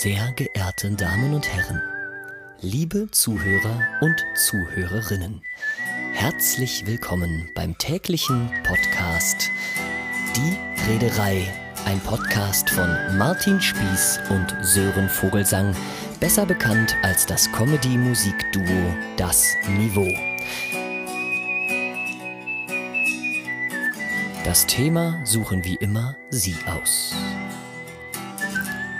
[0.00, 1.82] Sehr geehrte Damen und Herren,
[2.60, 5.42] liebe Zuhörer und Zuhörerinnen,
[6.12, 9.50] herzlich willkommen beim täglichen Podcast
[10.36, 10.56] Die
[10.88, 11.52] Rederei,
[11.84, 12.88] ein Podcast von
[13.18, 15.74] Martin Spieß und Sören Vogelsang,
[16.20, 20.14] besser bekannt als das Comedy-Musikduo Das Niveau.
[24.44, 27.16] Das Thema suchen wie immer Sie aus.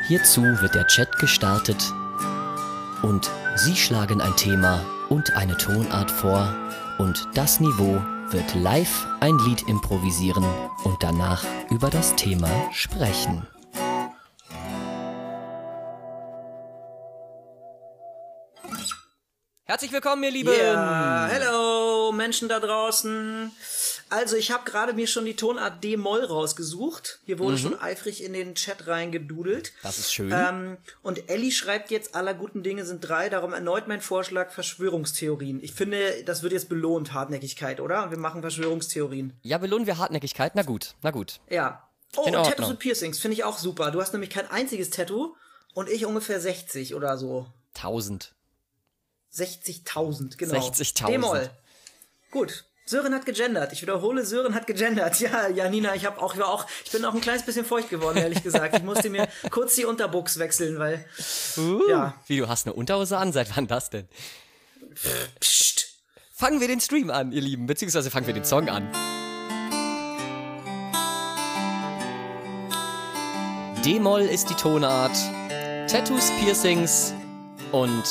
[0.09, 1.93] Hierzu wird der Chat gestartet
[3.03, 4.80] und Sie schlagen ein Thema
[5.11, 6.55] und eine Tonart vor
[6.97, 10.47] und das Niveau wird live ein Lied improvisieren
[10.85, 13.47] und danach über das Thema sprechen.
[19.71, 20.51] Herzlich willkommen, ihr Lieben!
[20.51, 23.52] Hello, Menschen da draußen.
[24.09, 27.21] Also, ich habe gerade mir schon die Tonart D-Moll rausgesucht.
[27.27, 29.75] Hier wurde schon eifrig in den Chat reingedudelt.
[29.83, 30.33] Das ist schön.
[30.33, 35.63] Ähm, und Ellie schreibt jetzt, aller guten Dinge sind drei, darum erneut mein Vorschlag Verschwörungstheorien.
[35.63, 38.10] Ich finde, das wird jetzt belohnt, Hartnäckigkeit, oder?
[38.10, 39.35] Wir machen Verschwörungstheorien.
[39.43, 40.53] Ja, belohnen wir Hartnäckigkeit?
[40.55, 41.41] Na gut, na gut.
[41.51, 41.87] Ja.
[42.16, 42.55] Oh, In und Ordnung.
[42.57, 43.91] Tattoos und Piercings finde ich auch super.
[43.91, 45.37] Du hast nämlich kein einziges Tattoo
[45.75, 47.49] und ich ungefähr 60 oder so.
[47.75, 48.32] 1000.
[49.34, 50.54] 60.000, genau.
[50.59, 51.07] 60.000.
[51.07, 51.51] D-Moll.
[52.30, 52.65] Gut.
[52.87, 53.73] Sören hat gegendert.
[53.74, 55.20] Ich wiederhole, Sören hat gegendert.
[55.20, 57.90] Ja, Janina, ich habe auch, ich war auch, ich bin auch ein kleines bisschen feucht
[57.90, 58.76] geworden, ehrlich gesagt.
[58.76, 61.04] Ich musste mir kurz die Unterbuchs wechseln, weil,
[61.59, 62.15] Uh, Ja.
[62.26, 63.32] Wie, du hast eine Unterhose an?
[63.32, 64.09] Seit wann das denn?
[65.41, 65.87] pst,
[66.32, 68.88] Fangen wir den Stream an, ihr Lieben, beziehungsweise fangen wir den Song an.
[73.84, 75.16] D-Moll ist die Tonart,
[75.88, 77.12] Tattoos, Piercings
[77.72, 78.04] und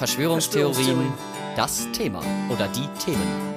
[0.00, 1.56] Verschwörungstheorien Verschwörungstheorien.
[1.56, 3.50] das Thema oder die Themen.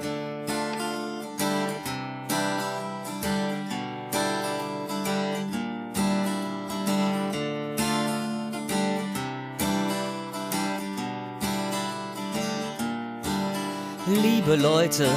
[14.06, 15.08] Liebe Leute,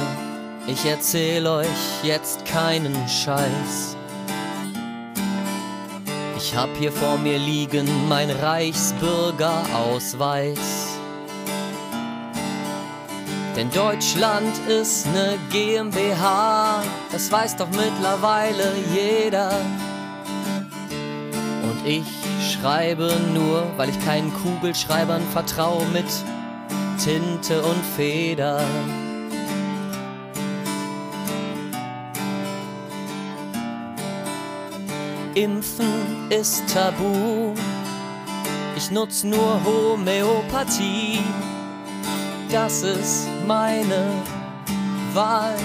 [0.66, 1.68] ich erzähl euch
[2.02, 3.98] jetzt keinen Scheiß.
[6.38, 10.97] Ich hab hier vor mir liegen mein Reichsbürgerausweis.
[13.58, 16.80] Denn Deutschland ist ne GmbH,
[17.10, 19.50] das weiß doch mittlerweile jeder.
[21.64, 22.06] Und ich
[22.52, 26.06] schreibe nur, weil ich keinen Kugelschreibern vertraue mit
[27.02, 28.60] Tinte und Feder.
[35.34, 37.54] Impfen ist tabu.
[38.76, 41.24] Ich nutz nur Homöopathie.
[42.50, 44.10] Das ist meine
[45.14, 45.56] Wahl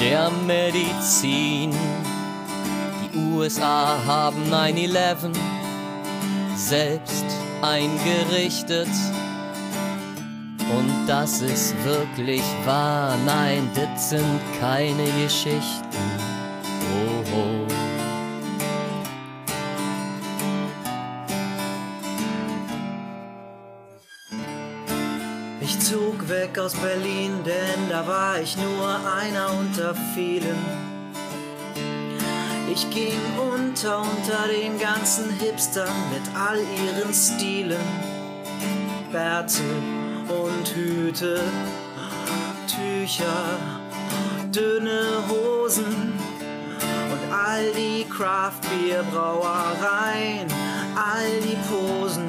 [0.00, 1.70] der Medizin.
[3.00, 5.32] Die USA haben 9-11
[6.56, 7.24] selbst
[7.62, 8.88] eingerichtet.
[10.76, 13.16] Und das ist wirklich wahr.
[13.24, 16.17] Nein, das sind keine Geschichten.
[26.48, 30.56] Weg aus Berlin, denn da war ich nur einer unter vielen.
[32.72, 37.84] Ich ging unter unter den ganzen Hipstern mit all ihren Stilen.
[39.10, 39.64] Bärte
[40.28, 41.42] und Hüte,
[42.66, 43.58] Tücher,
[44.52, 46.12] dünne Hosen
[47.10, 50.46] und all die Craft-Bier-Brauereien,
[50.94, 52.26] all die Posen,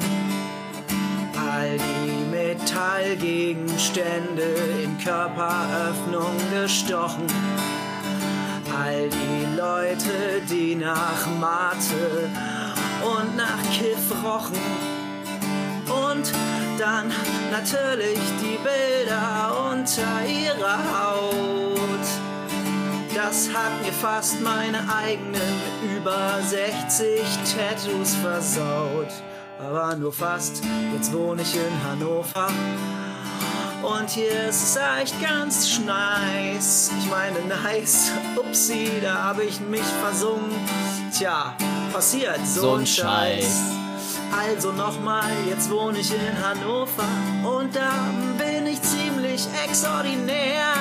[1.36, 2.19] all die
[2.60, 4.54] Metallgegenstände
[4.84, 7.26] in Körperöffnung gestochen.
[8.76, 12.30] All die Leute, die nach Mate
[13.02, 14.60] und nach Kiff rochen.
[15.88, 16.32] Und
[16.78, 17.12] dann
[17.50, 22.06] natürlich die Bilder unter ihrer Haut.
[23.14, 25.60] Das hat mir fast meine eigenen
[25.96, 27.20] über 60
[27.54, 29.12] Tattoos versaut.
[29.66, 30.62] Aber nur fast,
[30.94, 32.48] jetzt wohne ich in Hannover.
[33.82, 36.90] Und hier ist es echt ganz schneis.
[36.98, 38.10] Ich meine, nice.
[38.36, 40.50] Upsi, da habe ich mich versungen.
[41.16, 41.54] Tja,
[41.92, 43.60] passiert so, So ein ein Scheiß.
[44.38, 47.04] Also nochmal, jetzt wohne ich in Hannover
[47.42, 47.90] und da
[48.38, 50.72] bin ich ziemlich extraordinär.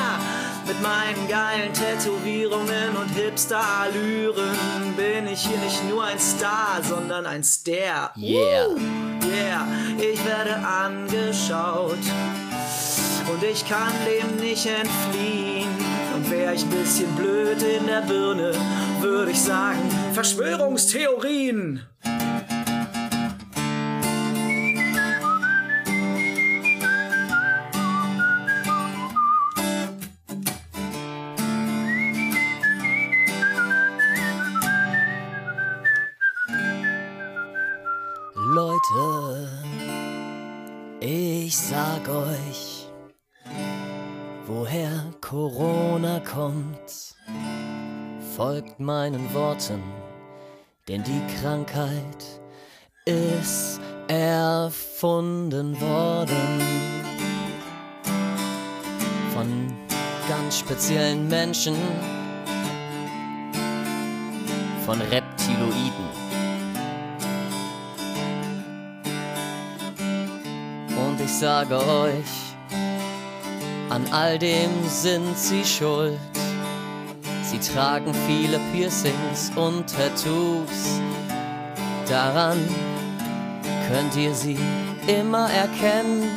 [0.69, 7.44] Mit meinen geilen Tätowierungen und Hipster-Allüren bin ich hier nicht nur ein Star, sondern ein
[7.44, 8.13] Star.
[8.16, 8.68] Yeah.
[9.25, 9.68] Yeah,
[9.98, 11.98] ich werde angeschaut
[13.31, 15.69] und ich kann dem nicht entfliehen.
[16.16, 18.51] Und wäre ich ein bisschen blöd in der Birne,
[19.00, 19.81] würde ich sagen,
[20.13, 21.81] Verschwörungstheorien.
[48.39, 49.83] Folgt meinen Worten,
[50.88, 52.24] denn die Krankheit
[53.03, 56.62] ist erfunden worden
[59.33, 59.74] von
[60.30, 61.75] ganz speziellen Menschen,
[64.86, 66.07] von Reptiloiden.
[70.95, 72.56] Und ich sage euch,
[73.89, 76.18] an all dem sind sie schuld.
[77.50, 81.01] Sie tragen viele Piercings und Tattoos.
[82.07, 82.60] Daran
[83.88, 84.60] könnt ihr sie
[85.07, 86.30] immer erkennen.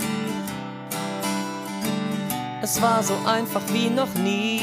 [2.62, 4.62] Es war so einfach wie noch nie.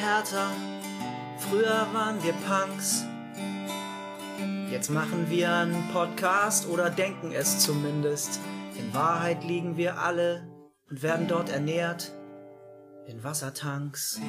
[0.00, 0.50] Härter,
[1.38, 3.04] früher waren wir Punks.
[4.70, 8.40] Jetzt machen wir einen Podcast oder denken es zumindest.
[8.78, 10.46] In Wahrheit liegen wir alle
[10.90, 12.12] und werden dort ernährt
[13.06, 14.20] in Wassertanks.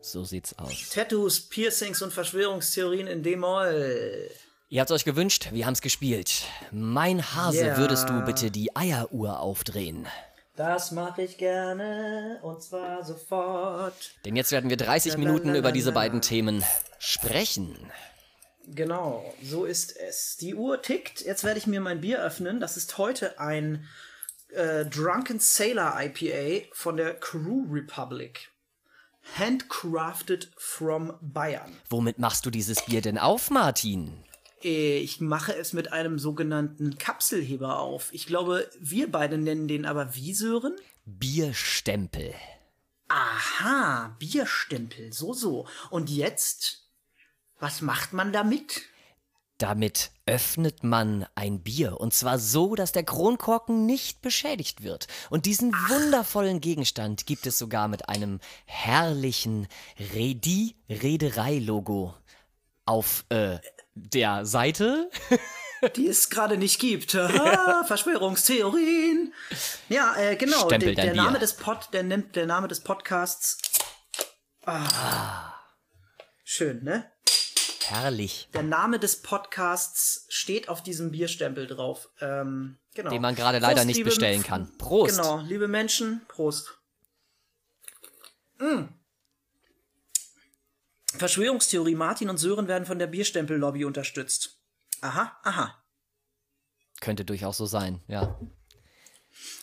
[0.00, 0.90] So sieht's aus.
[0.90, 4.30] Tattoos, Piercings und Verschwörungstheorien in D-Moll.
[4.68, 6.44] Ihr habt's euch gewünscht, wir haben's gespielt.
[6.70, 7.78] Mein Hase, Yeah.
[7.78, 10.06] würdest du bitte die Eieruhr aufdrehen?
[10.56, 14.12] Das mache ich gerne und zwar sofort.
[14.24, 16.64] Denn jetzt werden wir 30 La, la, Minuten la, über diese beiden Themen
[16.98, 17.76] sprechen.
[18.66, 20.38] Genau, so ist es.
[20.38, 21.20] Die Uhr tickt.
[21.20, 22.58] Jetzt werde ich mir mein Bier öffnen.
[22.58, 23.86] Das ist heute ein
[24.48, 28.50] äh, Drunken Sailor IPA von der Crew Republic.
[29.38, 31.76] Handcrafted from Bayern.
[31.90, 34.24] Womit machst du dieses Bier denn auf, Martin?
[34.62, 38.12] Äh, Ich mache es mit einem sogenannten Kapselheber auf.
[38.12, 40.76] Ich glaube, wir beide nennen den aber wie, Sören?
[41.04, 42.34] Bierstempel.
[43.08, 45.66] Aha, Bierstempel, so, so.
[45.90, 46.88] Und jetzt,
[47.60, 48.82] was macht man damit?
[49.58, 55.06] Damit öffnet man ein Bier und zwar so, dass der Kronkorken nicht beschädigt wird.
[55.30, 59.66] Und diesen wundervollen Gegenstand gibt es sogar mit einem herrlichen
[60.12, 62.12] Redi-Reederei-Logo
[62.84, 63.58] auf äh,
[63.96, 65.10] der Seite.
[65.96, 67.14] die es gerade nicht gibt.
[67.14, 69.32] Haha, Verschwörungstheorien.
[69.88, 70.68] Ja, äh, genau.
[70.68, 73.58] Der, der Name des Pod, der nimmt der Name des Podcasts.
[74.64, 75.52] Ah.
[76.44, 77.10] Schön, ne?
[77.84, 78.48] Herrlich.
[78.52, 82.08] Der Name des Podcasts steht auf diesem Bierstempel drauf.
[82.20, 83.10] Ähm, genau.
[83.10, 84.76] Den man gerade leider nicht liebe- bestellen kann.
[84.78, 85.16] Prost.
[85.16, 86.78] Genau, liebe Menschen, Prost.
[88.58, 88.84] Mm.
[91.16, 91.94] Verschwörungstheorie.
[91.94, 94.60] Martin und Sören werden von der Bierstempel-Lobby unterstützt.
[95.00, 95.82] Aha, aha.
[97.00, 98.38] Könnte durchaus so sein, ja.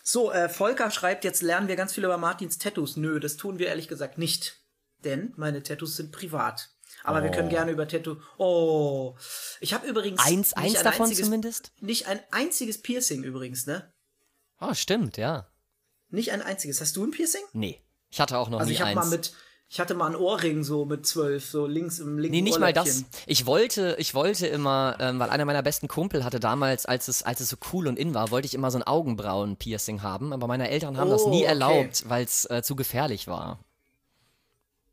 [0.03, 2.95] So, äh, Volker schreibt, jetzt lernen wir ganz viel über Martins Tattoos.
[2.98, 4.60] Nö, das tun wir ehrlich gesagt nicht.
[5.00, 6.69] Denn meine Tattoos sind privat.
[7.03, 8.17] Aber wir können gerne über Tattoo.
[8.38, 9.17] Oh.
[9.60, 10.22] Ich habe übrigens.
[10.24, 11.72] Eins, eins ein davon einziges, zumindest?
[11.81, 13.91] Nicht ein einziges Piercing übrigens, ne?
[14.62, 15.50] Oh, stimmt, ja.
[16.10, 16.79] Nicht ein einziges.
[16.79, 17.43] Hast du ein Piercing?
[17.51, 17.83] Nee.
[18.10, 19.00] Ich hatte auch noch Also nie ich habe eins.
[19.00, 19.33] mal mit.
[19.74, 22.74] Ich hatte mal einen Ohrring so mit zwölf, so links im linken Nee, nicht mal
[22.74, 23.06] das.
[23.25, 27.24] Ich wollte, ich wollte immer, ähm, weil einer meiner besten Kumpel hatte damals, als es,
[27.24, 30.46] als es so cool und in war, wollte ich immer so ein Augenbrauen-Piercing haben, aber
[30.46, 31.46] meine Eltern haben das Oh, nie okay.
[31.48, 33.58] erlaubt, weil es äh, zu gefährlich war.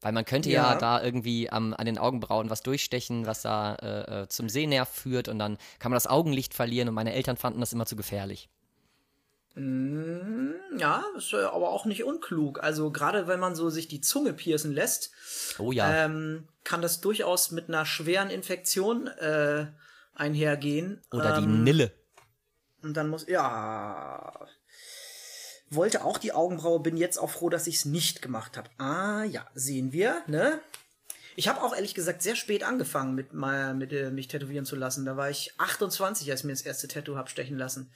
[0.01, 0.79] Weil man könnte ja, Ja.
[0.79, 5.29] da irgendwie am, an den Augenbrauen was durchstechen, was da äh, äh, zum Sehnerv führt
[5.29, 8.49] und dann kann man das Augenlicht verlieren und meine Eltern fanden das immer zu gefährlich.
[9.57, 12.63] Ja, ist äh, aber auch nicht unklug.
[12.63, 15.11] Also gerade wenn man so sich die Zunge piercen lässt,
[15.59, 16.05] Oh ja.
[16.05, 19.67] ähm, kann das durchaus mit einer schweren Infektion äh,
[20.15, 21.03] einhergehen.
[21.13, 21.93] Oder die ähm, Nille.
[22.83, 24.47] Und dann muss, ja.
[25.69, 28.71] Wollte auch die Augenbraue, bin jetzt auch froh, dass ich es nicht gemacht habe.
[28.79, 30.61] Ah, ja, sehen wir, ne?
[31.37, 34.75] Ich habe auch ehrlich gesagt sehr spät angefangen, mit, mal, mit äh, mich tätowieren zu
[34.77, 35.05] lassen.
[35.05, 37.93] Da war ich 28, als ich mir das erste Tattoo hab stechen lassen.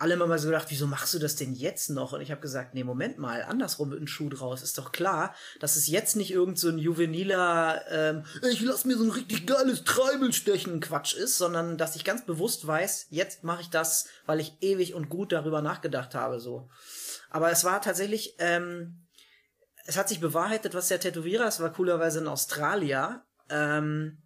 [0.00, 2.14] Alle immer so gedacht, wieso machst du das denn jetzt noch?
[2.14, 4.62] Und ich habe gesagt, nee, Moment mal, andersrum wird ein Schuh draus.
[4.62, 8.96] Ist doch klar, dass es jetzt nicht irgend so ein juveniler, ähm, ich lass mir
[8.96, 13.44] so ein richtig geiles Treibel stechen Quatsch ist, sondern dass ich ganz bewusst weiß, jetzt
[13.44, 16.70] mache ich das, weil ich ewig und gut darüber nachgedacht habe, so.
[17.28, 19.06] Aber es war tatsächlich, ähm,
[19.84, 24.22] es hat sich bewahrheitet, was der Tätowierer, es war coolerweise in Australier, ähm,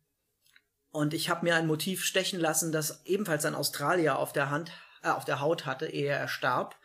[0.95, 4.71] und ich habe mir ein Motiv stechen lassen, das ebenfalls ein Australier auf der Hand,
[5.05, 6.77] äh, auf der Haut hatte, ehe er starb.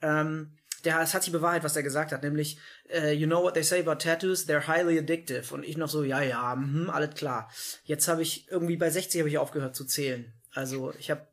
[0.00, 2.58] Ähm, der, es hat sich bewahrheit, was er gesagt hat, nämlich,
[2.92, 5.54] uh, you know what they say about tattoos, they're highly addictive.
[5.54, 7.50] Und ich noch so, ja, ja, mh, alles klar.
[7.84, 10.32] Jetzt habe ich irgendwie bei 60 habe ich aufgehört zu zählen.
[10.52, 11.26] Also ich habe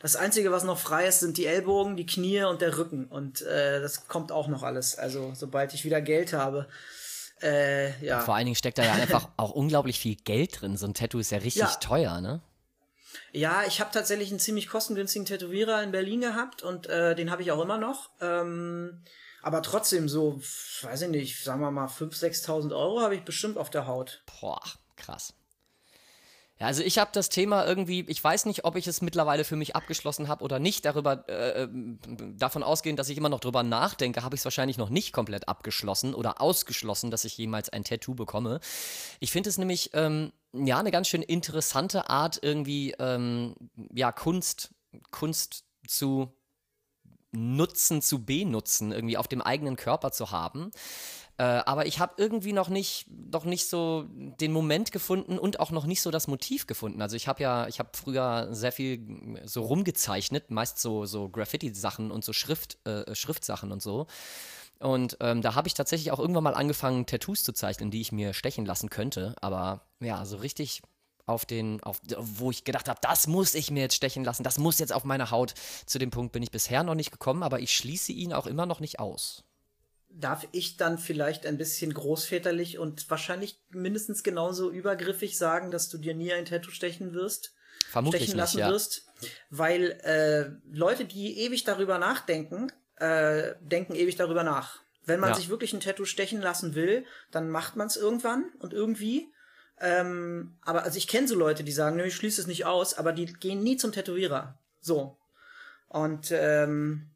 [0.00, 3.06] das Einzige, was noch frei ist, sind die Ellbogen, die Knie und der Rücken.
[3.06, 4.96] Und äh, das kommt auch noch alles.
[4.96, 6.68] Also sobald ich wieder Geld habe.
[7.42, 8.20] Äh, ja.
[8.20, 10.76] Vor allen Dingen steckt da ja einfach auch unglaublich viel Geld drin.
[10.76, 11.76] So ein Tattoo ist ja richtig ja.
[11.80, 12.40] teuer, ne?
[13.32, 17.42] Ja, ich habe tatsächlich einen ziemlich kostengünstigen Tätowierer in Berlin gehabt und äh, den habe
[17.42, 18.10] ich auch immer noch.
[18.20, 19.02] Ähm,
[19.42, 20.40] aber trotzdem so,
[20.82, 24.22] weiß ich nicht, sagen wir mal 5.000, 6.000 Euro habe ich bestimmt auf der Haut.
[24.40, 24.62] Boah,
[24.96, 25.34] krass.
[26.60, 29.54] Ja, also ich habe das Thema irgendwie, ich weiß nicht, ob ich es mittlerweile für
[29.54, 30.84] mich abgeschlossen habe oder nicht.
[30.84, 31.68] Darüber, äh, äh,
[32.36, 35.48] davon ausgehend, dass ich immer noch drüber nachdenke, habe ich es wahrscheinlich noch nicht komplett
[35.48, 38.58] abgeschlossen oder ausgeschlossen, dass ich jemals ein Tattoo bekomme.
[39.20, 43.54] Ich finde es nämlich ähm, ja eine ganz schön interessante Art, irgendwie ähm,
[43.94, 44.74] ja Kunst,
[45.12, 46.34] Kunst zu
[47.30, 50.70] nutzen, zu benutzen, irgendwie auf dem eigenen Körper zu haben.
[51.38, 55.70] Äh, aber ich habe irgendwie noch nicht, noch nicht so den Moment gefunden und auch
[55.70, 57.00] noch nicht so das Motiv gefunden.
[57.00, 62.10] Also ich habe ja, ich habe früher sehr viel so rumgezeichnet, meist so, so Graffiti-Sachen
[62.10, 64.08] und so Schrift, äh, Schriftsachen und so.
[64.80, 68.10] Und ähm, da habe ich tatsächlich auch irgendwann mal angefangen, Tattoos zu zeichnen, die ich
[68.10, 69.36] mir stechen lassen könnte.
[69.40, 70.82] Aber ja, so richtig
[71.26, 74.58] auf den, auf, wo ich gedacht habe, das muss ich mir jetzt stechen lassen, das
[74.58, 75.54] muss jetzt auf meine Haut.
[75.86, 78.66] Zu dem Punkt bin ich bisher noch nicht gekommen, aber ich schließe ihn auch immer
[78.66, 79.44] noch nicht aus
[80.10, 85.98] darf ich dann vielleicht ein bisschen großväterlich und wahrscheinlich mindestens genauso übergriffig sagen, dass du
[85.98, 87.54] dir nie ein Tattoo stechen wirst?
[87.90, 88.72] Vermutlich stechen lassen nicht, ja.
[88.72, 89.06] wirst.
[89.50, 94.80] Weil äh, Leute, die ewig darüber nachdenken, äh, denken ewig darüber nach.
[95.04, 95.36] Wenn man ja.
[95.36, 99.32] sich wirklich ein Tattoo stechen lassen will, dann macht man es irgendwann und irgendwie.
[99.80, 102.94] Ähm, aber also ich kenne so Leute, die sagen, nö, ich schließe es nicht aus,
[102.94, 104.58] aber die gehen nie zum Tätowierer.
[104.80, 105.16] So.
[105.88, 107.10] Und ähm,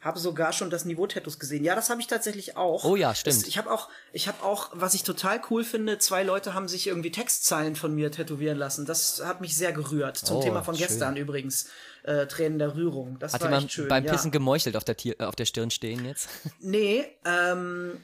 [0.00, 1.64] habe sogar schon das Niveau-Tattoos gesehen.
[1.64, 2.84] Ja, das habe ich tatsächlich auch.
[2.84, 3.36] Oh ja, stimmt.
[3.36, 6.68] Das, ich habe auch, ich habe auch, was ich total cool finde, zwei Leute haben
[6.68, 8.86] sich irgendwie Textzeilen von mir tätowieren lassen.
[8.86, 10.16] Das hat mich sehr gerührt.
[10.16, 10.86] Zum oh, Thema von schön.
[10.86, 11.68] gestern übrigens.
[12.04, 13.18] Äh, Tränen der Rührung.
[13.18, 13.88] Das hat war jemand schön.
[13.88, 14.12] beim ja.
[14.12, 16.28] Pissen gemeuchelt auf der, Tier, äh, auf der Stirn stehen jetzt?
[16.60, 18.00] Nee, ähm,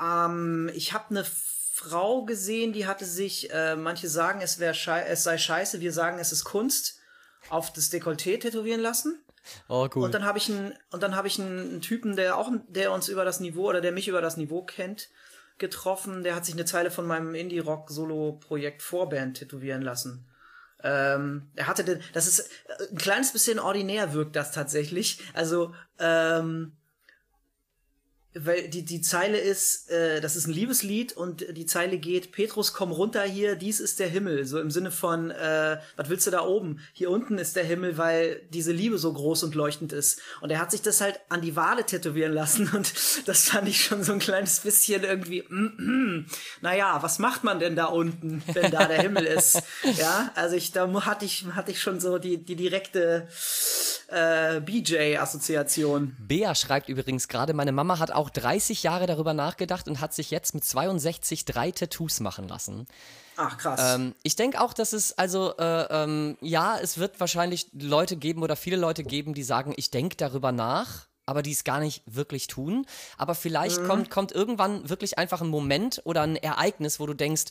[0.00, 4.74] ähm, ich habe eine Frau gesehen, die hatte sich, äh, manche sagen, es, wär
[5.06, 6.98] es sei scheiße, wir sagen, es ist Kunst,
[7.50, 9.20] auf das Dekolleté tätowieren lassen.
[9.68, 10.04] Oh, cool.
[10.04, 13.08] Und dann habe ich einen, und dann habe ich einen Typen, der auch, der uns
[13.08, 15.08] über das Niveau oder der mich über das Niveau kennt,
[15.58, 16.22] getroffen.
[16.24, 20.26] Der hat sich eine Zeile von meinem Indie-Rock-Solo-Projekt Vorband tätowieren lassen.
[20.82, 22.50] Ähm, er hatte den, das ist
[22.90, 25.20] ein kleines bisschen ordinär wirkt das tatsächlich.
[25.34, 26.77] Also, ähm,
[28.44, 32.72] weil die, die Zeile ist, äh, das ist ein Liebeslied und die Zeile geht, Petrus,
[32.72, 34.44] komm runter hier, dies ist der Himmel.
[34.44, 36.80] So im Sinne von, äh, was willst du da oben?
[36.92, 40.20] Hier unten ist der Himmel, weil diese Liebe so groß und leuchtend ist.
[40.40, 42.92] Und er hat sich das halt an die Wale tätowieren lassen und
[43.26, 46.26] das fand ich schon so ein kleines bisschen irgendwie, mm, mm,
[46.60, 49.62] naja, was macht man denn da unten, wenn da der Himmel ist?
[49.98, 53.26] Ja, also ich, da hatte ich, hatte ich schon so die, die direkte
[54.08, 56.16] äh, BJ-Assoziation.
[56.18, 60.30] Bea schreibt übrigens gerade, meine Mama hat auch 30 Jahre darüber nachgedacht und hat sich
[60.30, 62.86] jetzt mit 62 drei Tattoos machen lassen.
[63.36, 63.94] Ach, krass.
[63.94, 68.42] Ähm, ich denke auch, dass es, also, äh, ähm, ja, es wird wahrscheinlich Leute geben
[68.42, 72.02] oder viele Leute geben, die sagen, ich denke darüber nach, aber die es gar nicht
[72.06, 72.86] wirklich tun.
[73.18, 73.86] Aber vielleicht mhm.
[73.86, 77.44] kommt, kommt irgendwann wirklich einfach ein Moment oder ein Ereignis, wo du denkst,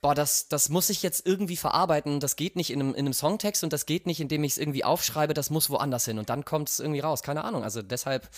[0.00, 2.20] boah, das, das muss ich jetzt irgendwie verarbeiten.
[2.20, 4.58] Das geht nicht in einem, in einem Songtext und das geht nicht, indem ich es
[4.58, 5.34] irgendwie aufschreibe.
[5.34, 6.18] Das muss woanders hin.
[6.18, 7.22] Und dann kommt es irgendwie raus.
[7.22, 7.62] Keine Ahnung.
[7.62, 8.28] Also deshalb,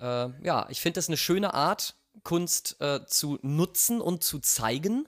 [0.00, 5.06] äh, ja, ich finde das eine schöne Art, Kunst äh, zu nutzen und zu zeigen.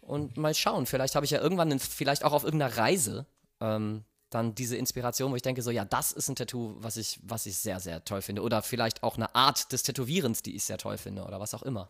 [0.00, 0.86] Und mal schauen.
[0.86, 3.26] Vielleicht habe ich ja irgendwann, vielleicht auch auf irgendeiner Reise,
[3.60, 7.20] ähm, dann diese Inspiration, wo ich denke, so, ja, das ist ein Tattoo, was ich,
[7.22, 8.42] was ich sehr, sehr toll finde.
[8.42, 11.24] Oder vielleicht auch eine Art des Tätowierens, die ich sehr toll finde.
[11.24, 11.88] Oder was auch immer.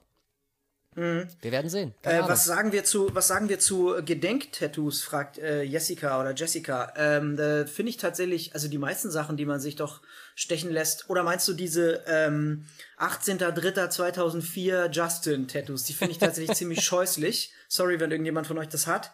[0.95, 1.29] Mhm.
[1.41, 1.95] Wir werden sehen.
[2.03, 6.93] Äh, was sagen wir zu, was sagen wir zu Gedenktattoos, fragt äh, Jessica oder Jessica.
[6.97, 10.03] Ähm, da finde ich tatsächlich, also die meisten Sachen, die man sich doch
[10.35, 11.11] stechen lässt.
[11.11, 12.67] Oder meinst du diese ähm,
[12.99, 15.85] 18.03.2004 Justin-Tattoos?
[15.85, 17.53] Die finde ich tatsächlich ziemlich scheußlich.
[17.69, 19.13] Sorry, wenn irgendjemand von euch das hat.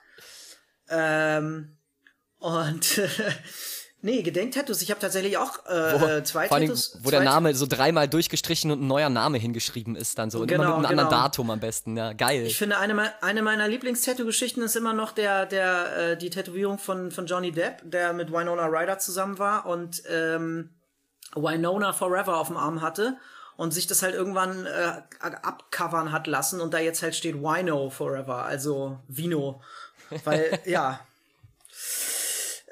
[0.88, 1.76] Ähm,
[2.38, 3.00] und
[4.02, 4.80] Nee, Gedenktattoos.
[4.80, 6.94] Ich habe tatsächlich auch äh, wo, zwei vor Tattoos.
[6.94, 10.40] Allem, wo der Name so dreimal durchgestrichen und ein neuer Name hingeschrieben ist, dann so.
[10.40, 11.02] Und genau, immer mit einem genau.
[11.08, 11.96] anderen Datum am besten.
[11.96, 12.44] Ja, geil.
[12.46, 17.10] Ich finde, eine, eine meiner Lieblingstattoo-Geschichten ist immer noch der, der, äh, die Tätowierung von,
[17.10, 20.70] von Johnny Depp, der mit Winona Ryder zusammen war und ähm,
[21.34, 23.18] Winona Forever auf dem Arm hatte
[23.56, 27.90] und sich das halt irgendwann äh, abcovern hat lassen und da jetzt halt steht Wino
[27.90, 29.60] Forever, also Vino.
[30.24, 31.00] Weil, ja.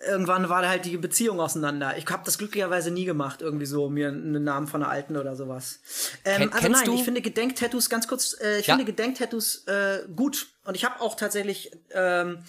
[0.07, 1.97] Irgendwann war da halt die Beziehung auseinander.
[1.99, 5.35] Ich habe das glücklicherweise nie gemacht, irgendwie so mir einen Namen von einer alten oder
[5.35, 5.81] sowas.
[6.25, 8.37] Ähm, Ken- also nein, du- ich finde Gedenktattoos ganz kurz.
[8.40, 8.75] Äh, ich Ja.
[8.76, 12.45] finde Gedenktattoos äh, gut und ich habe auch tatsächlich ähm,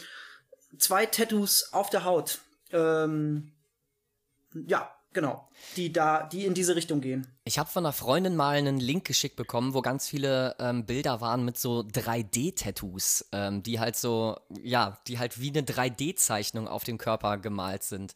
[0.77, 2.39] zwei Tattoos auf der Haut.
[2.71, 3.51] Ähm,
[4.67, 7.27] ja, genau, die da, die in diese Richtung gehen.
[7.43, 11.19] Ich habe von einer Freundin mal einen Link geschickt bekommen, wo ganz viele ähm, Bilder
[11.21, 16.83] waren mit so 3D-Tattoos, ähm, die halt so, ja, die halt wie eine 3D-Zeichnung auf
[16.83, 18.13] dem Körper gemalt sind.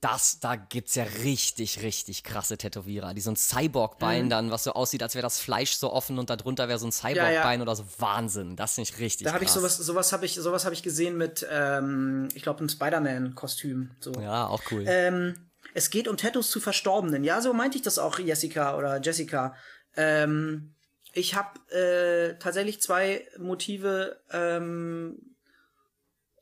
[0.00, 3.36] Das, da gibt's ja richtig, richtig krasse Tätowierer, die so ein Mhm.
[3.38, 6.86] Cyborg-Bein dann, was so aussieht, als wäre das Fleisch so offen und darunter wäre so
[6.86, 7.86] ein Cyborg-Bein oder so.
[7.98, 10.82] Wahnsinn, das finde ich richtig Da habe ich sowas, sowas habe ich, sowas habe ich
[10.82, 13.92] gesehen mit, ähm, ich glaube, einem Spider-Man-Kostüm.
[14.00, 14.12] So.
[14.20, 14.84] Ja, auch cool.
[14.86, 15.36] Ähm,
[15.74, 17.22] es geht um Tattoos zu Verstorbenen.
[17.24, 19.54] Ja, so meinte ich das auch, Jessica oder Jessica.
[19.96, 20.74] Ähm,
[21.12, 25.36] ich habe äh, tatsächlich zwei Motive ähm,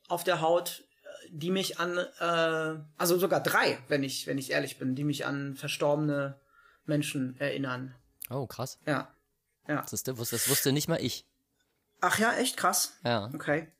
[0.07, 0.83] auf der Haut,
[1.29, 5.25] die mich an, äh, also sogar drei, wenn ich, wenn ich ehrlich bin, die mich
[5.25, 6.39] an verstorbene
[6.85, 7.95] Menschen erinnern.
[8.29, 8.79] oh, krass.
[8.85, 9.13] Ja.
[9.67, 9.81] Ja.
[9.81, 11.25] Das, ist, das wusste- das wusste nicht mal ich.
[12.01, 12.93] Ach ja, echt krass.
[13.05, 13.29] Ja.
[13.33, 13.71] Okay.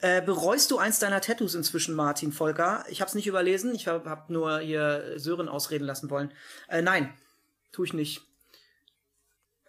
[0.00, 2.84] Äh, bereust du eins deiner Tattoos inzwischen, Martin Volker?
[2.88, 6.32] Ich habe es nicht überlesen, ich habe hab nur hier Sören ausreden lassen wollen.
[6.68, 7.12] Äh, nein,
[7.72, 8.22] tue ich nicht.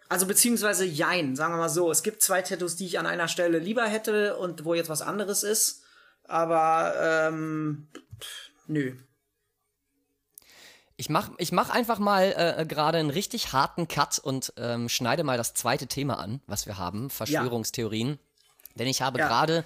[0.08, 1.90] Also beziehungsweise jein, sagen wir mal so.
[1.90, 5.02] Es gibt zwei Tattoos, die ich an einer Stelle lieber hätte und wo jetzt was
[5.02, 5.82] anderes ist.
[6.24, 7.88] Aber ähm,
[8.66, 8.94] nö.
[10.96, 15.24] Ich mach, ich mach einfach mal äh, gerade einen richtig harten Cut und ähm, schneide
[15.24, 18.18] mal das zweite Thema an, was wir haben, Verschwörungstheorien.
[18.76, 19.28] Denn ich habe Ja.
[19.28, 19.64] gerade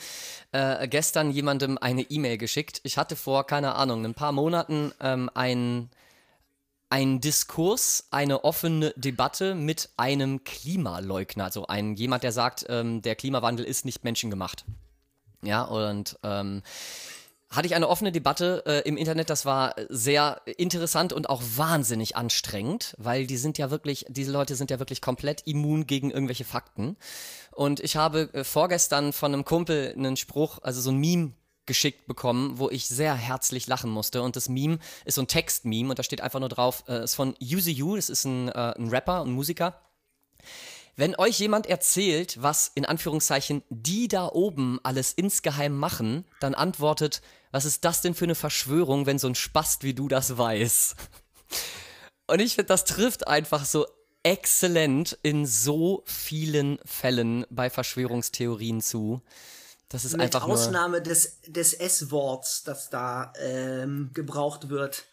[0.53, 2.81] äh, gestern jemandem eine E-Mail geschickt.
[2.83, 5.90] Ich hatte vor, keine Ahnung, ein paar Monaten ähm, ein,
[6.90, 11.45] ein Diskurs, eine offene Debatte mit einem Klimaleugner.
[11.45, 14.64] Also ein, jemand, der sagt, ähm, der Klimawandel ist nicht menschengemacht.
[15.42, 16.62] Ja, und ähm,
[17.57, 19.31] hatte ich eine offene Debatte äh, im Internet.
[19.31, 24.55] Das war sehr interessant und auch wahnsinnig anstrengend, weil die sind ja wirklich, diese Leute
[24.55, 26.97] sind ja wirklich komplett immun gegen irgendwelche Fakten.
[27.53, 31.33] Und ich habe äh, vorgestern von einem Kumpel einen Spruch, also so ein Meme
[31.64, 34.23] geschickt bekommen, wo ich sehr herzlich lachen musste.
[34.23, 37.14] Und das Meme ist so ein Text-Meme und da steht einfach nur drauf, äh, ist
[37.14, 39.81] von Use You, das ist ein, äh, ein Rapper, ein Musiker.
[40.96, 47.20] Wenn euch jemand erzählt, was in Anführungszeichen die da oben alles insgeheim machen, dann antwortet,
[47.50, 50.96] was ist das denn für eine Verschwörung, wenn so ein Spast wie du das weiß?
[52.26, 53.87] Und ich finde, das trifft einfach so
[54.22, 59.22] exzellent in so vielen Fällen bei Verschwörungstheorien zu.
[59.88, 60.42] Das ist Mit einfach.
[60.48, 65.04] Ausnahme des, des S-Worts, das da ähm, gebraucht wird.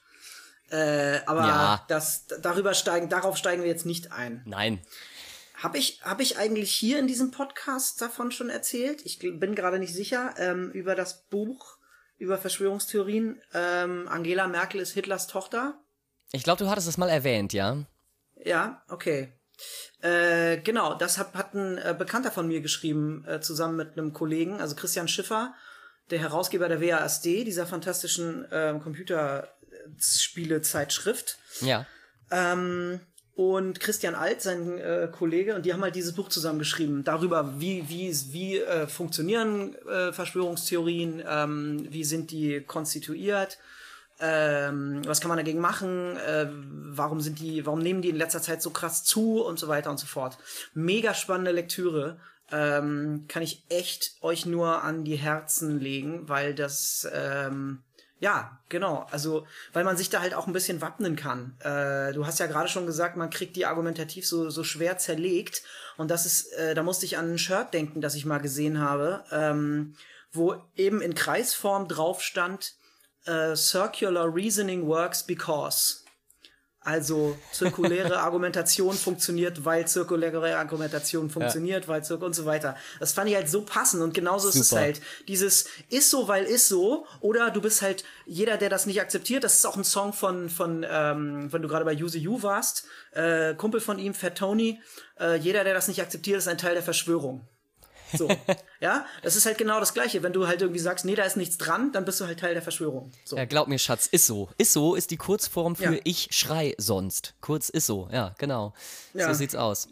[0.71, 1.85] Äh, aber Ja.
[1.89, 4.41] das, darüber steigen, darauf steigen wir jetzt nicht ein.
[4.45, 4.81] Nein.
[5.63, 9.01] Habe ich, hab ich eigentlich hier in diesem Podcast davon schon erzählt?
[9.05, 10.33] Ich bin gerade nicht sicher.
[10.37, 11.77] Ähm, über das Buch
[12.17, 13.41] über Verschwörungstheorien.
[13.53, 15.79] Ähm, Angela Merkel ist Hitlers Tochter.
[16.33, 17.77] Ich glaube, du hattest es mal erwähnt, ja?
[18.43, 19.31] Ja, okay.
[20.01, 24.11] Äh, genau, das hat, hat ein äh, Bekannter von mir geschrieben, äh, zusammen mit einem
[24.11, 25.53] Kollegen, also Christian Schiffer,
[26.09, 31.37] der Herausgeber der WASD, dieser fantastischen äh, Computerspiele-Zeitschrift.
[31.61, 31.85] Ja.
[32.31, 32.99] Ähm,
[33.35, 37.89] und Christian Alt, sein äh, Kollege, und die haben halt dieses Buch zusammengeschrieben darüber, wie,
[37.89, 43.57] wie, wie äh, funktionieren äh, Verschwörungstheorien, ähm, wie sind die konstituiert,
[44.19, 48.41] ähm, was kann man dagegen machen, äh, warum sind die, warum nehmen die in letzter
[48.41, 50.37] Zeit so krass zu und so weiter und so fort.
[50.73, 52.19] Mega spannende Lektüre.
[52.51, 57.79] Ähm, kann ich echt euch nur an die Herzen legen, weil das ähm,
[58.23, 59.05] ja, genau.
[59.11, 61.57] Also, weil man sich da halt auch ein bisschen wappnen kann.
[61.59, 65.61] Äh, du hast ja gerade schon gesagt, man kriegt die argumentativ so, so schwer zerlegt.
[65.97, 68.79] Und das ist, äh, da musste ich an ein Shirt denken, das ich mal gesehen
[68.79, 69.97] habe, ähm,
[70.31, 72.75] wo eben in Kreisform drauf stand,
[73.25, 76.02] äh, Circular Reasoning works because.
[76.83, 82.75] Also zirkuläre Argumentation funktioniert, weil zirkuläre Argumentation funktioniert, weil Zirk und so weiter.
[82.99, 84.81] Das fand ich halt so passend und genauso ist es Super.
[84.81, 85.01] halt.
[85.27, 89.43] Dieses ist so, weil ist so, oder du bist halt jeder, der das nicht akzeptiert.
[89.43, 92.85] Das ist auch ein Song von von ähm, wenn du gerade bei Use You warst,
[93.11, 94.81] äh, Kumpel von ihm, Fat Tony.
[95.19, 97.47] Äh, jeder, der das nicht akzeptiert, ist ein Teil der Verschwörung.
[98.17, 98.29] So,
[98.79, 100.23] ja, das ist halt genau das Gleiche.
[100.23, 102.53] Wenn du halt irgendwie sagst, nee, da ist nichts dran, dann bist du halt Teil
[102.53, 103.11] der Verschwörung.
[103.25, 103.37] So.
[103.37, 104.49] Ja, glaub mir, Schatz, ist so.
[104.57, 105.99] Ist so ist die Kurzform für Ja.
[106.03, 107.33] ich schrei sonst.
[107.41, 108.73] Kurz ist so, ja, genau.
[109.13, 109.27] Ja.
[109.27, 109.87] So sieht's aus.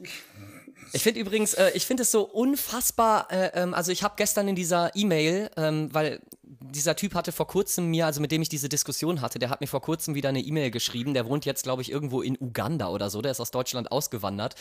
[0.93, 4.47] Ich finde übrigens, äh, ich finde es so unfassbar, äh, ähm, also ich habe gestern
[4.49, 6.19] in dieser E-Mail, ähm, weil
[6.59, 9.61] dieser Typ hatte vor kurzem mir, also mit dem ich diese Diskussion hatte, der hat
[9.61, 11.13] mir vor kurzem wieder eine E-Mail geschrieben.
[11.13, 13.21] Der wohnt jetzt, glaube ich, irgendwo in Uganda oder so.
[13.21, 14.55] Der ist aus Deutschland ausgewandert,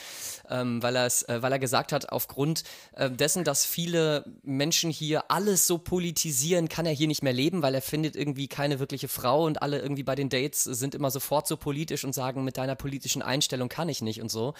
[0.48, 1.10] ähm, weil, äh,
[1.42, 6.86] weil er gesagt hat, aufgrund äh, dessen, dass viele Menschen hier alles so politisieren, kann
[6.86, 10.04] er hier nicht mehr leben, weil er findet irgendwie keine wirkliche Frau und alle irgendwie
[10.04, 13.88] bei den Dates sind immer sofort so politisch und sagen, mit deiner politischen Einstellung kann
[13.88, 14.54] ich nicht und so.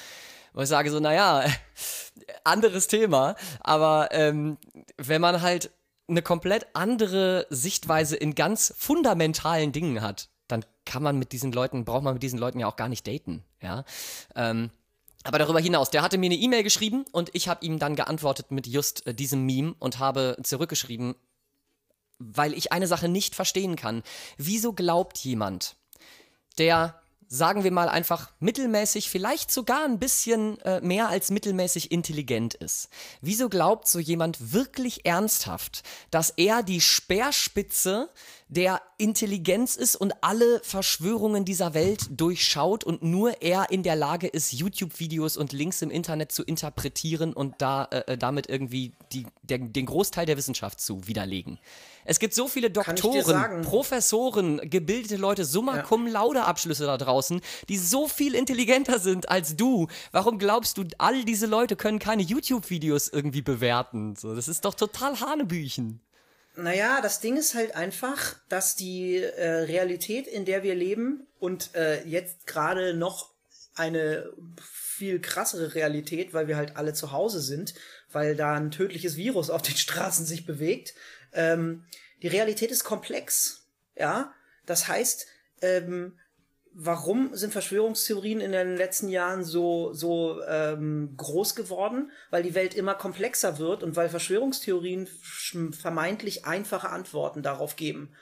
[0.52, 1.44] Wo ich sage so, naja,
[2.44, 4.58] anderes Thema, aber ähm,
[4.96, 5.70] wenn man halt
[6.10, 11.84] eine komplett andere Sichtweise in ganz fundamentalen Dingen hat, dann kann man mit diesen Leuten,
[11.84, 13.84] braucht man mit diesen Leuten ja auch gar nicht daten, ja.
[14.34, 14.70] Ähm,
[15.22, 18.50] aber darüber hinaus, der hatte mir eine E-Mail geschrieben und ich habe ihm dann geantwortet
[18.50, 21.14] mit just äh, diesem Meme und habe zurückgeschrieben,
[22.18, 24.02] weil ich eine Sache nicht verstehen kann.
[24.38, 25.76] Wieso glaubt jemand,
[26.58, 26.99] der
[27.32, 32.88] sagen wir mal einfach mittelmäßig, vielleicht sogar ein bisschen äh, mehr als mittelmäßig intelligent ist.
[33.20, 38.10] Wieso glaubt so jemand wirklich ernsthaft, dass er die Speerspitze
[38.48, 44.26] der Intelligenz ist und alle Verschwörungen dieser Welt durchschaut und nur er in der Lage
[44.26, 49.26] ist, YouTube-Videos und Links im Internet zu interpretieren und da äh, äh damit irgendwie die,
[49.42, 51.60] der, den Großteil der Wissenschaft zu widerlegen?
[52.04, 55.82] Es gibt so viele Doktoren, Professoren, gebildete Leute, Summa ja.
[55.82, 57.19] Cum Laude Abschlüsse da draußen,
[57.68, 59.88] die so viel intelligenter sind als du.
[60.12, 64.16] Warum glaubst du, all diese Leute können keine YouTube-Videos irgendwie bewerten?
[64.16, 66.00] So, das ist doch total Hanebüchen.
[66.56, 71.74] Naja, das Ding ist halt einfach, dass die äh, Realität, in der wir leben und
[71.74, 73.30] äh, jetzt gerade noch
[73.74, 74.30] eine
[74.60, 77.74] viel krassere Realität, weil wir halt alle zu Hause sind,
[78.12, 80.94] weil da ein tödliches Virus auf den Straßen sich bewegt,
[81.32, 81.84] ähm,
[82.22, 83.66] die Realität ist komplex.
[83.96, 84.34] Ja,
[84.66, 85.26] das heißt,
[85.62, 86.18] ähm,
[86.72, 92.10] warum sind Verschwörungstheorien in den letzten Jahren so, so ähm, groß geworden?
[92.30, 95.08] Weil die Welt immer komplexer wird und weil Verschwörungstheorien
[95.72, 98.12] vermeintlich einfache Antworten darauf geben.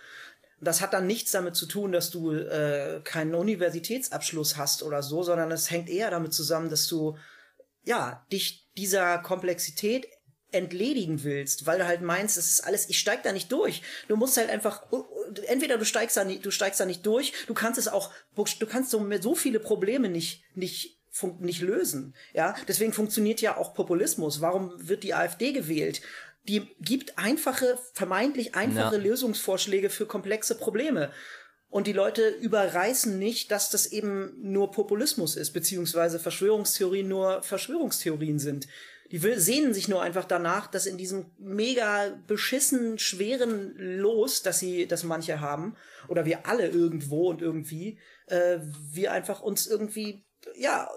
[0.61, 5.23] Das hat dann nichts damit zu tun, dass du äh, keinen Universitätsabschluss hast oder so,
[5.23, 7.17] sondern es hängt eher damit zusammen, dass du
[7.85, 10.09] ja dich dieser Komplexität
[10.51, 13.83] entledigen willst, weil du halt meinst, das ist alles, ich steig da nicht durch.
[14.09, 14.91] Du musst halt einfach,
[15.47, 18.67] entweder du steigst da nicht, du steigst da nicht durch, du kannst es auch, du
[18.67, 20.99] kannst so, so viele Probleme nicht, nicht
[21.41, 22.15] nicht lösen.
[22.33, 24.41] Ja, deswegen funktioniert ja auch Populismus.
[24.41, 26.01] Warum wird die AfD gewählt?
[26.45, 29.03] Die gibt einfache, vermeintlich einfache ja.
[29.03, 31.11] Lösungsvorschläge für komplexe Probleme.
[31.71, 38.39] Und die Leute überreißen nicht, dass das eben nur Populismus ist, beziehungsweise Verschwörungstheorien nur Verschwörungstheorien
[38.39, 38.69] sind.
[39.11, 44.87] Die sehnen sich nur einfach danach, dass in diesem mega beschissen schweren Los, dass sie,
[44.87, 45.77] dass manche haben,
[46.09, 48.59] oder wir alle irgendwo und irgendwie, äh,
[48.93, 50.25] wir einfach uns irgendwie,
[50.57, 50.91] ja,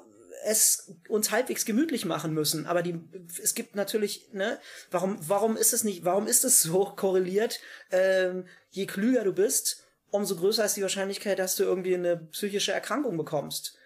[0.43, 2.65] es uns halbwegs gemütlich machen müssen.
[2.65, 2.99] Aber die,
[3.41, 7.59] es gibt natürlich, ne, warum, warum ist es nicht, warum ist es so korreliert?
[7.91, 12.73] Ähm, je klüger du bist, umso größer ist die Wahrscheinlichkeit, dass du irgendwie eine psychische
[12.73, 13.77] Erkrankung bekommst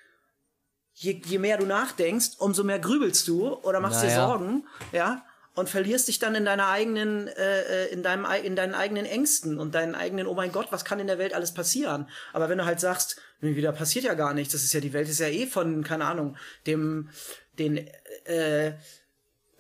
[0.95, 4.10] je, je mehr du nachdenkst, umso mehr grübelst du oder machst naja.
[4.10, 8.55] dir Sorgen, ja, und verlierst dich dann in deiner eigenen, äh, äh, in deinem, in
[8.55, 11.53] deinen eigenen Ängsten und deinen eigenen, oh mein Gott, was kann in der Welt alles
[11.53, 12.10] passieren?
[12.34, 15.08] Aber wenn du halt sagst, wieder passiert ja gar nichts, das ist ja, die Welt
[15.08, 16.36] ist ja eh von, keine Ahnung,
[16.67, 17.10] dem,
[17.58, 17.88] den,
[18.25, 18.73] äh,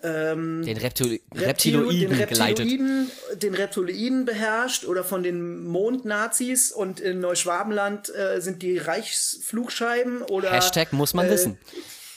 [0.05, 7.19] ähm, den Reptil Reptiloiden, den Reptiloiden, den Reptiloiden beherrscht oder von den Mondnazis und in
[7.19, 11.57] Neuschwabenland äh, sind die Reichsflugscheiben oder Hashtag muss man äh, wissen.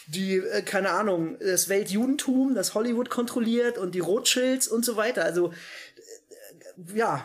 [0.07, 5.24] Die, äh, keine Ahnung, das Weltjudentum, das Hollywood kontrolliert und die Rothschilds und so weiter.
[5.24, 7.24] Also äh, ja,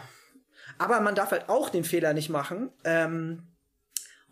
[0.78, 2.70] aber man darf halt auch den Fehler nicht machen.
[2.86, 3.44] Ähm,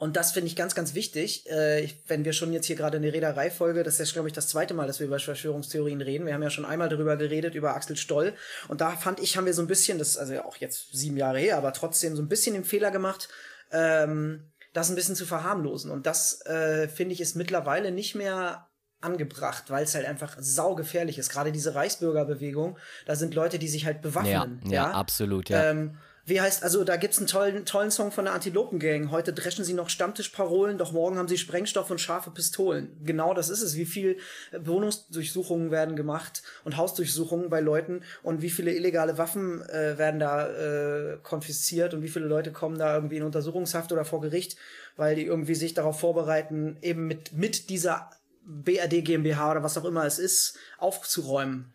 [0.02, 1.48] und das finde ich ganz, ganz wichtig.
[1.48, 4.74] Äh, wenn wir schon jetzt hier gerade eine Reederei-Folge, das ist glaube ich, das zweite
[4.74, 6.26] Mal, dass wir über Verschwörungstheorien reden.
[6.26, 8.34] Wir haben ja schon einmal darüber geredet, über Axel Stoll.
[8.68, 11.18] Und da fand ich, haben wir so ein bisschen, das ist also auch jetzt sieben
[11.18, 13.30] Jahre her, aber trotzdem so ein bisschen den Fehler gemacht,
[13.72, 15.92] ähm, das ein bisschen zu verharmlosen.
[15.92, 21.20] Und das, äh, finde ich, ist mittlerweile nicht mehr angebracht, weil es halt einfach saugefährlich
[21.20, 21.30] ist.
[21.30, 24.62] Gerade diese Reichsbürgerbewegung, da sind Leute, die sich halt bewaffnen.
[24.64, 24.92] Ja, ja, ja?
[24.94, 25.70] absolut, ja.
[25.70, 29.12] Ähm, wie heißt, also da gibt's einen tollen, tollen Song von der Antilopen-Gang.
[29.12, 32.96] Heute dreschen sie noch Stammtischparolen, doch morgen haben sie Sprengstoff und scharfe Pistolen.
[33.04, 33.76] Genau das ist es.
[33.76, 34.18] Wie viel
[34.52, 40.48] Wohnungsdurchsuchungen werden gemacht und Hausdurchsuchungen bei Leuten und wie viele illegale Waffen äh, werden da
[40.48, 44.58] äh, konfisziert und wie viele Leute kommen da irgendwie in Untersuchungshaft oder vor Gericht,
[44.98, 48.12] weil die irgendwie sich darauf vorbereiten, eben mit, mit dieser
[48.46, 51.74] BRD GmbH oder was auch immer es ist, aufzuräumen.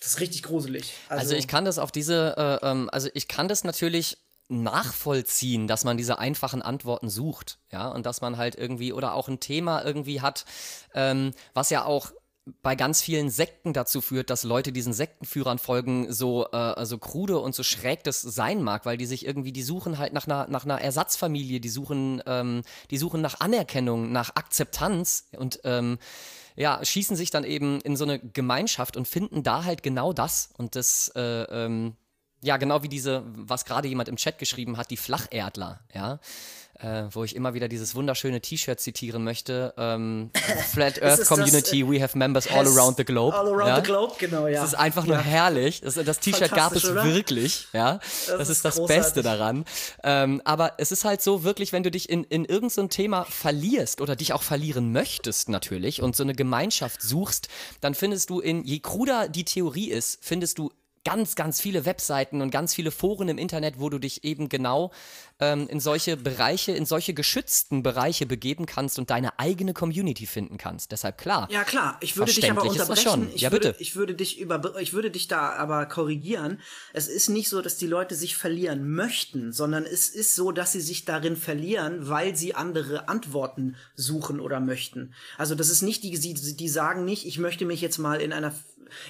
[0.00, 0.94] Das ist richtig gruselig.
[1.08, 5.68] Also, also ich kann das auf diese, äh, ähm, also ich kann das natürlich nachvollziehen,
[5.68, 9.40] dass man diese einfachen Antworten sucht, ja, und dass man halt irgendwie oder auch ein
[9.40, 10.46] Thema irgendwie hat,
[10.94, 12.12] ähm, was ja auch
[12.62, 17.38] bei ganz vielen Sekten dazu führt, dass Leute diesen Sektenführern folgen, so, äh, so krude
[17.38, 20.46] und so schräg das sein mag, weil die sich irgendwie, die suchen halt nach einer,
[20.48, 25.98] nach einer Ersatzfamilie, die suchen, ähm, die suchen nach Anerkennung, nach Akzeptanz und ähm,
[26.58, 30.50] ja, schießen sich dann eben in so eine Gemeinschaft und finden da halt genau das.
[30.58, 31.96] Und das, äh, ähm,
[32.42, 36.20] ja, genau wie diese, was gerade jemand im Chat geschrieben hat, die Flacherdler, ja
[36.80, 39.74] äh, wo ich immer wieder dieses wunderschöne T-Shirt zitieren möchte.
[39.76, 40.30] Ähm,
[40.72, 43.36] Flat Earth Community, das, äh, we have members all around the globe.
[43.36, 43.76] All around ja?
[43.76, 44.60] the globe, genau, ja.
[44.60, 45.80] Das ist einfach nur herrlich.
[45.80, 47.04] Das, das T-Shirt gab es oder?
[47.04, 47.98] wirklich, ja.
[47.98, 49.64] Das, das ist, das Beste daran.
[50.04, 53.24] Ähm, aber es ist halt so wirklich, wenn du dich in, in irgendein so Thema
[53.24, 57.48] verlierst oder dich auch verlieren möchtest natürlich und so eine Gemeinschaft suchst,
[57.80, 60.70] dann findest du in, je kruder die Theorie ist, findest du
[61.08, 64.92] ganz, ganz viele Webseiten und ganz viele Foren im Internet, wo du dich eben genau
[65.40, 70.58] ähm, in solche Bereiche, in solche geschützten Bereiche begeben kannst und deine eigene Community finden
[70.58, 70.92] kannst.
[70.92, 71.48] Deshalb klar.
[71.50, 73.30] Ja klar, ich würde dich aber unterbrechen.
[73.34, 73.68] Ich ja, bitte.
[73.68, 76.60] Würde, ich würde dich über, ich würde dich da aber korrigieren.
[76.92, 80.72] Es ist nicht so, dass die Leute sich verlieren möchten, sondern es ist so, dass
[80.72, 85.14] sie sich darin verlieren, weil sie andere Antworten suchen oder möchten.
[85.38, 88.34] Also das ist nicht die, die, die sagen nicht, ich möchte mich jetzt mal in
[88.34, 88.52] einer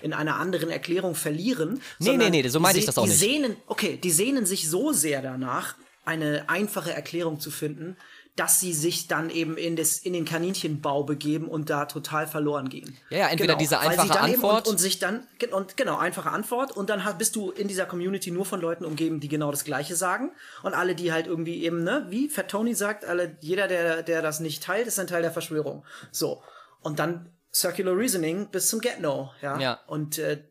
[0.02, 1.80] in einer anderen Erklärung verlieren.
[1.98, 3.18] Nee, nee, nee, so meinte ich das auch die nicht.
[3.18, 7.96] Sehnen, okay, die sehnen sich so sehr danach, eine einfache Erklärung zu finden,
[8.38, 12.68] dass sie sich dann eben in, das, in den Kaninchenbau begeben und da total verloren
[12.68, 12.96] gehen.
[13.10, 14.68] Ja, ja entweder genau, diese einfache Antwort.
[14.68, 16.70] Und, und, sich dann, und genau, einfache Antwort.
[16.70, 19.96] Und dann bist du in dieser Community nur von Leuten umgeben, die genau das Gleiche
[19.96, 20.30] sagen.
[20.62, 24.22] Und alle, die halt irgendwie eben, ne, wie Fat Tony sagt, alle, jeder, der, der
[24.22, 25.84] das nicht teilt, ist ein Teil der Verschwörung.
[26.12, 26.42] So.
[26.80, 29.58] Und dann Circular Reasoning bis zum Get-No, ja.
[29.58, 29.80] ja.
[29.86, 30.44] Und äh,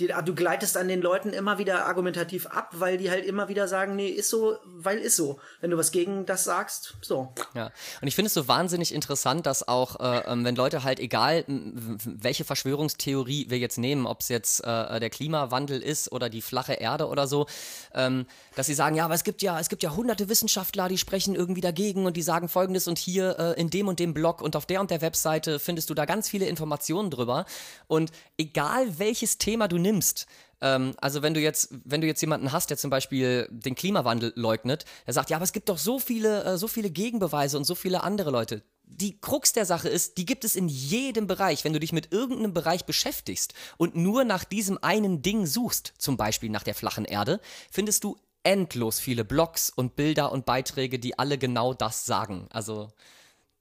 [0.00, 3.68] die, du gleitest an den Leuten immer wieder argumentativ ab, weil die halt immer wieder
[3.68, 5.38] sagen, nee, ist so, weil ist so.
[5.60, 7.32] Wenn du was gegen das sagst, so.
[7.54, 11.00] Ja, und ich finde es so wahnsinnig interessant, dass auch, äh, ähm, wenn Leute halt,
[11.00, 16.42] egal welche Verschwörungstheorie wir jetzt nehmen, ob es jetzt äh, der Klimawandel ist oder die
[16.42, 17.46] flache Erde oder so,
[17.94, 20.98] ähm, dass sie sagen, ja, aber es gibt ja, es gibt ja hunderte Wissenschaftler, die
[20.98, 24.40] sprechen irgendwie dagegen und die sagen folgendes und hier äh, in dem und dem Blog
[24.42, 27.44] und auf der und der Webseite findest du da ganz viele Informationen drüber.
[27.86, 30.26] Und egal welches Thema du nimmst,
[30.62, 34.32] ähm, also wenn du jetzt, wenn du jetzt jemanden hast, der zum Beispiel den Klimawandel
[34.36, 37.64] leugnet, der sagt, ja, aber es gibt doch so viele, äh, so viele Gegenbeweise und
[37.64, 38.62] so viele andere Leute.
[38.84, 41.64] Die Krux der Sache ist, die gibt es in jedem Bereich.
[41.64, 46.16] Wenn du dich mit irgendeinem Bereich beschäftigst und nur nach diesem einen Ding suchst, zum
[46.16, 51.18] Beispiel nach der flachen Erde, findest du endlos viele Blogs und Bilder und Beiträge, die
[51.18, 52.48] alle genau das sagen.
[52.50, 52.92] Also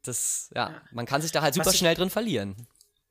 [0.04, 2.56] das, ja, man kann sich da halt super ich, schnell drin verlieren.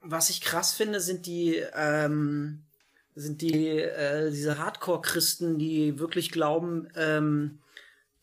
[0.00, 2.64] Was ich krass finde, sind die ähm,
[3.14, 7.58] sind die äh, diese Hardcore-Christen, die wirklich glauben, ähm,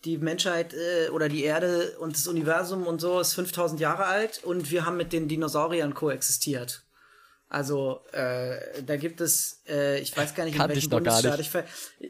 [0.05, 4.43] die Menschheit äh, oder die Erde und das Universum und so ist 5000 Jahre alt
[4.43, 6.83] und wir haben mit den Dinosauriern koexistiert.
[7.49, 11.39] Also äh, da gibt es, äh, ich weiß gar nicht, in welchem Bundesstaat.
[11.39, 11.49] Ich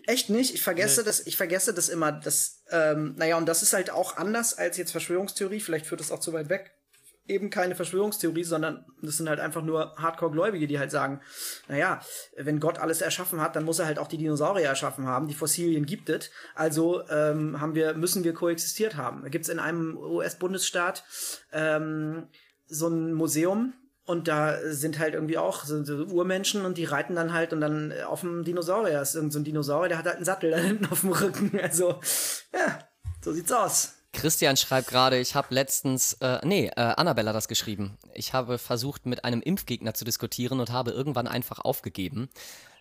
[0.07, 0.55] echt nicht.
[0.55, 1.05] Ich vergesse nee.
[1.05, 1.27] das.
[1.27, 2.11] Ich vergesse das immer.
[2.11, 5.59] Das, ähm, naja, und das ist halt auch anders als jetzt Verschwörungstheorie.
[5.59, 6.76] Vielleicht führt das auch zu weit weg
[7.27, 11.21] eben keine Verschwörungstheorie, sondern das sind halt einfach nur Hardcore-Gläubige, die halt sagen,
[11.67, 11.99] naja,
[12.35, 15.27] wenn Gott alles erschaffen hat, dann muss er halt auch die Dinosaurier erschaffen haben.
[15.27, 16.31] Die Fossilien gibt es.
[16.55, 19.23] Also ähm, haben wir, müssen wir koexistiert haben.
[19.23, 21.03] Da gibt's in einem US-Bundesstaat
[21.51, 22.27] ähm,
[22.65, 23.73] so ein Museum,
[24.07, 27.93] und da sind halt irgendwie auch so, Urmenschen und die reiten dann halt und dann
[28.07, 28.93] auf dem Dinosaurier.
[28.93, 31.11] Das ist irgend so ein Dinosaurier, der hat halt einen Sattel da hinten auf dem
[31.11, 31.59] Rücken.
[31.61, 31.99] Also,
[32.53, 32.79] ja,
[33.21, 33.96] so sieht's aus.
[34.17, 37.97] Christian schreibt gerade, ich habe letztens, äh, nee, äh, Annabella hat das geschrieben.
[38.13, 42.29] Ich habe versucht, mit einem Impfgegner zu diskutieren und habe irgendwann einfach aufgegeben.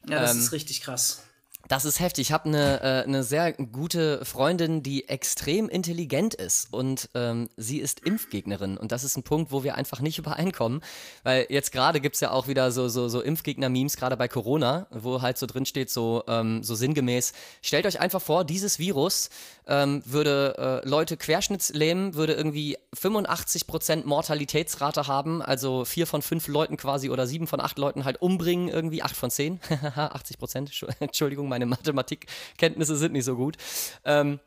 [0.09, 1.22] Ja, das ähm, ist richtig krass.
[1.68, 2.29] Das ist heftig.
[2.29, 7.79] Ich habe eine, äh, eine sehr gute Freundin, die extrem intelligent ist und ähm, sie
[7.79, 8.76] ist Impfgegnerin.
[8.76, 10.81] Und das ist ein Punkt, wo wir einfach nicht übereinkommen.
[11.24, 14.87] Weil jetzt gerade gibt es ja auch wieder so, so, so Impfgegner-Memes, gerade bei Corona,
[14.90, 19.31] wo halt so drin steht, so, ähm, so sinngemäß, stellt euch einfach vor, dieses Virus
[19.66, 26.76] ähm, würde äh, Leute querschnittslähmen, würde irgendwie 85% Mortalitätsrate haben, also vier von fünf Leuten
[26.76, 29.59] quasi oder sieben von acht Leuten halt umbringen, irgendwie acht von zehn.
[29.96, 33.57] 80%, Entschuldigung, meine Mathematikkenntnisse sind nicht so gut.
[34.05, 34.40] Ähm,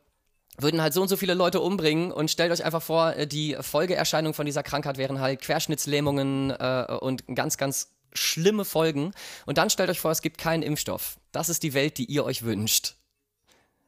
[0.58, 3.58] würden halt so und so viele Leute umbringen und stellt euch einfach vor, äh, die
[3.60, 9.14] Folgeerscheinungen von dieser Krankheit wären halt Querschnittslähmungen äh, und ganz, ganz schlimme Folgen.
[9.46, 11.18] Und dann stellt euch vor, es gibt keinen Impfstoff.
[11.32, 12.96] Das ist die Welt, die ihr euch wünscht.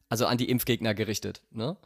[0.10, 1.42] Also an die Impfgegner gerichtet.
[1.52, 1.78] Ne?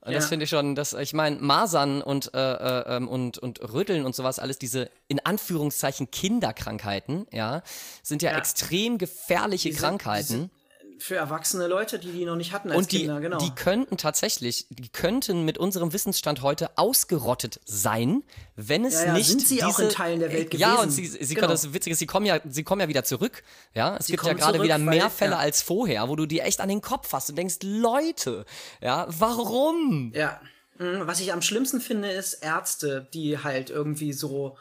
[0.00, 0.18] Und ja.
[0.18, 4.04] das finde ich schon, dass, ich meine, Masern und, äh, äh, ähm, und, und Rütteln
[4.04, 7.62] und sowas, alles diese in Anführungszeichen Kinderkrankheiten, ja,
[8.02, 8.38] sind ja, ja.
[8.38, 10.50] extrem gefährliche diese, Krankheiten.
[10.50, 10.53] Diese
[10.98, 13.38] für erwachsene Leute, die die noch nicht hatten als und die, Kinder, genau.
[13.38, 18.22] die könnten tatsächlich, die könnten mit unserem Wissensstand heute ausgerottet sein,
[18.56, 20.88] wenn es Ja, ja, nicht sind sie diese, auch in Teilen der Welt Ja, und
[20.90, 21.12] gewesen.
[21.12, 21.48] sie, sie Genau.
[21.48, 23.42] das Witzige ist, sie kommen ja, sie kommen ja wieder zurück.
[23.74, 25.38] Ja, es Sie gibt ja gerade wieder mehr Fälle ja.
[25.38, 28.44] als vorher, wo du dir echt an den Kopf fasst und denkst, Leute,
[28.80, 30.12] ja, warum?
[30.14, 30.40] Ja.
[30.78, 34.56] Mhm, Was ich am schlimmsten finde, ist Ärzte, die halt irgendwie so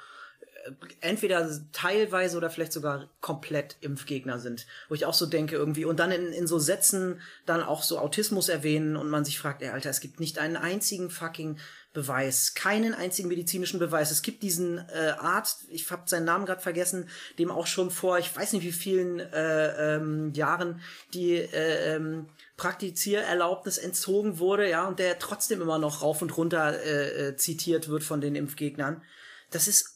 [1.01, 4.65] entweder teilweise oder vielleicht sogar komplett Impfgegner sind.
[4.89, 7.99] Wo ich auch so denke irgendwie und dann in, in so Sätzen dann auch so
[7.99, 11.57] Autismus erwähnen und man sich fragt, ey Alter, es gibt nicht einen einzigen fucking
[11.93, 14.09] Beweis, keinen einzigen medizinischen Beweis.
[14.09, 18.17] Es gibt diesen äh, Arzt, ich habe seinen Namen gerade vergessen, dem auch schon vor,
[18.17, 20.81] ich weiß nicht wie vielen äh, ähm, Jahren
[21.13, 26.81] die äh, ähm, Praktiziererlaubnis entzogen wurde, ja, und der trotzdem immer noch rauf und runter
[26.83, 29.03] äh, äh, zitiert wird von den Impfgegnern.
[29.51, 29.93] Das ist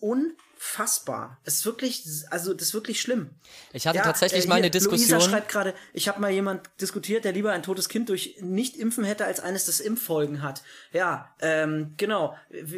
[0.58, 1.38] unfassbar.
[1.44, 3.30] Das ist wirklich, also das ist wirklich schlimm.
[3.74, 5.20] Ich hatte tatsächlich mal hier, eine Diskussion.
[5.20, 9.04] Luisa schreibt gerade, ich habe mal jemand diskutiert, der lieber ein totes Kind durch Nicht-Impfen
[9.04, 10.64] hätte, als eines, das Impffolgen hat.
[10.94, 12.36] Ja, ähm, genau.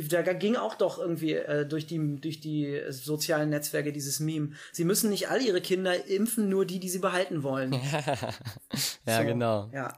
[0.10, 4.52] Da ging auch doch irgendwie äh, durch, die, durch die sozialen Netzwerke dieses Meme.
[4.72, 7.74] Sie müssen nicht all ihre Kinder impfen, nur die, die sie behalten wollen.
[9.06, 9.70] ja, So, genau.
[9.74, 9.98] Ja,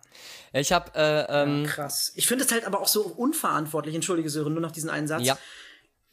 [0.53, 2.11] Ich habe äh, ähm, krass.
[2.15, 5.25] Ich finde es halt aber auch so unverantwortlich, entschuldige Sören, nur noch diesen einen Satz.
[5.25, 5.37] Ja.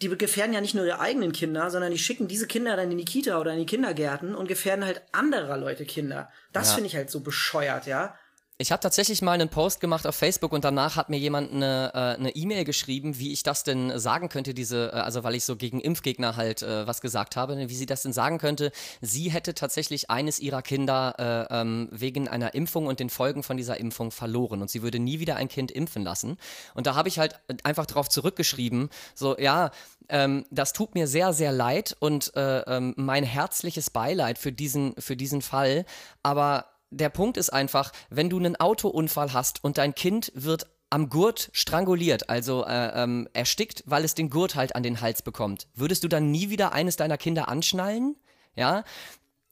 [0.01, 2.99] Die gefährden ja nicht nur ihre eigenen Kinder, sondern die schicken diese Kinder dann in
[2.99, 6.31] die Kita oder in die Kindergärten und gefährden halt anderer Leute Kinder.
[6.53, 6.75] Das Ja.
[6.75, 8.15] finde ich halt so bescheuert, ja.
[8.61, 12.19] Ich habe tatsächlich mal einen Post gemacht auf Facebook und danach hat mir jemand eine
[12.19, 15.55] äh, E-Mail geschrieben, wie ich das denn sagen könnte, diese, äh, also weil ich so
[15.55, 18.73] gegen Impfgegner halt äh, was gesagt habe, wie sie das denn sagen könnte.
[19.01, 23.57] Sie hätte tatsächlich eines ihrer Kinder äh, ähm, wegen einer Impfung und den Folgen von
[23.57, 26.37] dieser Impfung verloren und sie würde nie wieder ein Kind impfen lassen.
[26.75, 29.71] Und da habe ich halt einfach drauf zurückgeschrieben, so ja,
[30.09, 34.97] ähm, das tut mir sehr, sehr leid und äh, ähm, mein herzliches Beileid für diesen,
[34.99, 35.85] für diesen Fall,
[36.25, 41.11] aber der Punkt ist einfach, wenn du einen Autounfall hast und dein Kind wird am
[41.11, 45.69] Gurt stranguliert, also äh, ähm, erstickt, weil es den Gurt halt an den Hals bekommt,
[45.75, 48.17] würdest du dann nie wieder eines deiner Kinder anschnallen?
[48.55, 48.85] Ja,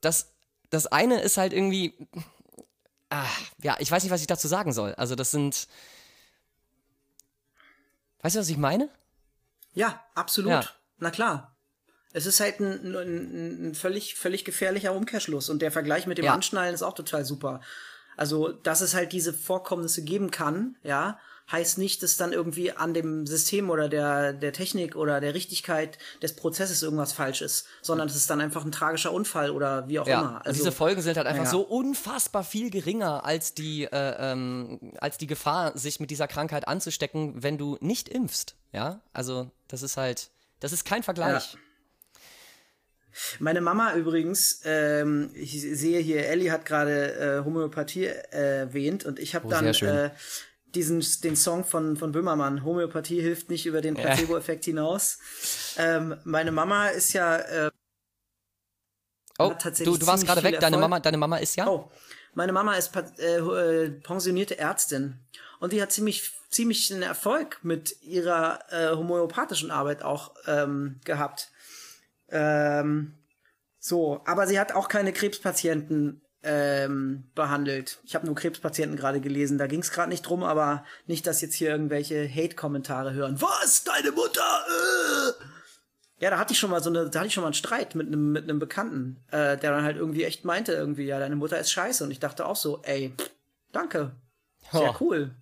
[0.00, 0.32] das,
[0.70, 1.94] das eine ist halt irgendwie,
[3.10, 3.26] ah,
[3.62, 4.94] ja, ich weiß nicht, was ich dazu sagen soll.
[4.94, 5.68] Also das sind,
[8.22, 8.88] weißt du, was ich meine?
[9.74, 10.50] Ja, absolut.
[10.50, 10.64] Ja.
[10.98, 11.55] Na klar.
[12.16, 15.50] Es ist halt ein, ein, ein völlig, völlig gefährlicher Umkehrschluss.
[15.50, 16.32] Und der Vergleich mit dem Ja.
[16.34, 17.60] Anschnallen ist auch total super.
[18.16, 21.18] Also, dass es halt diese Vorkommnisse geben kann, ja,
[21.52, 25.98] heißt nicht, dass dann irgendwie an dem System oder der, der Technik oder der Richtigkeit
[26.22, 30.00] des Prozesses irgendwas falsch ist, sondern es ist dann einfach ein tragischer Unfall oder wie
[30.00, 30.30] auch Ja, immer.
[30.38, 31.50] und Also, diese Folgen sind halt einfach ja.
[31.50, 36.66] so unfassbar viel geringer als die, äh, ähm, als die Gefahr, sich mit dieser Krankheit
[36.66, 38.54] anzustecken, wenn du nicht impfst.
[38.72, 41.52] Ja, also das ist halt, das ist kein Vergleich.
[41.52, 41.58] Ja.
[43.38, 49.18] Meine Mama übrigens, ähm, ich sehe hier, Ellie hat gerade äh, Homöopathie äh, erwähnt und
[49.18, 50.10] ich habe Oh, dann äh,
[50.74, 55.18] diesen den Song von von Böhmermann, Homöopathie hilft nicht über den Placebo-Effekt hinaus.
[55.78, 57.70] Ähm, meine Mama ist ja äh,
[59.38, 59.52] Oh,
[59.84, 60.60] du, du warst gerade weg.
[60.60, 60.80] Deine Erfolg.
[60.80, 61.68] Mama, deine Mama ist ja.
[61.68, 61.90] Oh,
[62.34, 65.18] meine Mama ist äh, äh, pensionierte Ärztin
[65.60, 71.50] und die hat ziemlich ziemlich einen Erfolg mit ihrer äh, homöopathischen Arbeit auch ähm, gehabt.
[72.30, 73.14] Ähm,
[73.78, 77.98] so, aber sie hat auch keine Krebspatienten ähm, behandelt.
[78.04, 79.58] Ich habe nur Krebspatienten gerade gelesen.
[79.58, 83.40] Da ging es gerade nicht drum, aber nicht, dass jetzt hier irgendwelche Hate-Kommentare hören.
[83.40, 83.84] Was?
[83.84, 84.42] Deine Mutter?
[84.68, 85.44] Äh!
[86.18, 87.94] Ja, da hatte ich schon mal so eine, da hatte ich schon mal einen Streit
[87.94, 91.36] mit einem mit einem Bekannten, äh, der dann halt irgendwie echt meinte irgendwie, ja, deine
[91.36, 93.30] Mutter ist scheiße und ich dachte auch so, ey, pff,
[93.72, 94.12] danke,
[94.72, 94.96] sehr Oh.
[95.00, 95.34] cool.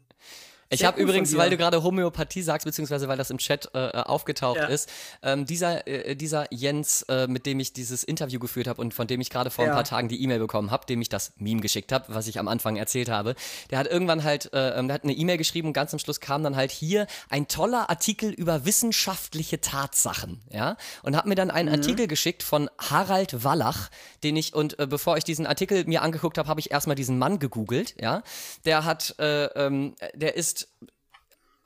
[0.74, 3.90] Ich habe übrigens, weil du gerade Homöopathie sagst, beziehungsweise weil das im Chat äh, äh,
[4.02, 4.66] aufgetaucht Ja.
[4.66, 4.90] ist,
[5.22, 9.06] ähm, dieser, äh, dieser Jens, äh, mit dem ich dieses Interview geführt habe und von
[9.06, 9.74] dem ich gerade vor ein Ja.
[9.74, 12.48] paar Tagen die E-Mail bekommen habe, dem ich das Meme geschickt habe, was ich am
[12.48, 13.34] Anfang erzählt habe,
[13.70, 16.20] der hat irgendwann halt, äh, ähm, der hat eine E-Mail geschrieben und ganz am Schluss
[16.20, 21.48] kam dann halt hier ein toller Artikel über wissenschaftliche Tatsachen, ja, und hat mir dann
[21.48, 21.54] Mhm.
[21.54, 23.88] einen Artikel geschickt von Harald Wallach,
[24.22, 27.18] den ich, und äh, bevor ich diesen Artikel mir angeguckt habe, habe ich erstmal diesen
[27.18, 28.22] Mann gegoogelt, ja,
[28.64, 30.63] der hat, äh, ähm, der ist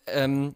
[0.06, 0.54] ähm,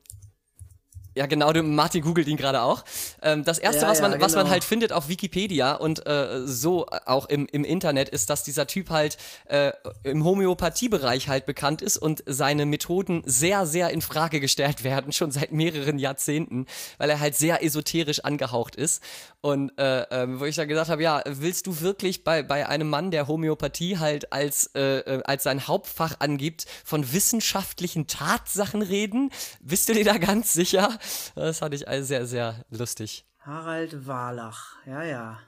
[1.14, 2.84] ja, genau, Martin googelt ihn gerade auch.
[3.20, 4.52] Ähm, das erste, Ja, was, man, ja, was man genau.
[4.52, 8.88] halt findet auf Wikipedia und äh, so auch im, im Internet, ist, dass dieser Typ
[8.88, 9.72] halt äh,
[10.04, 15.30] im Homöopathiebereich halt bekannt ist und seine Methoden sehr, sehr in Frage gestellt werden, schon
[15.30, 16.66] seit mehreren Jahrzehnten,
[16.96, 19.02] weil er halt sehr esoterisch angehaucht ist.
[19.42, 22.88] Und äh, ähm, wo ich dann gesagt habe, ja, willst du wirklich bei, bei einem
[22.88, 29.30] Mann, der Homöopathie halt als, äh, äh, als sein Hauptfach angibt, von wissenschaftlichen Tatsachen reden?
[29.60, 30.96] Bist du dir da ganz sicher?
[31.34, 33.26] Das fand ich also sehr, sehr lustig.
[33.40, 35.40] Harald Warlach, ja, ja.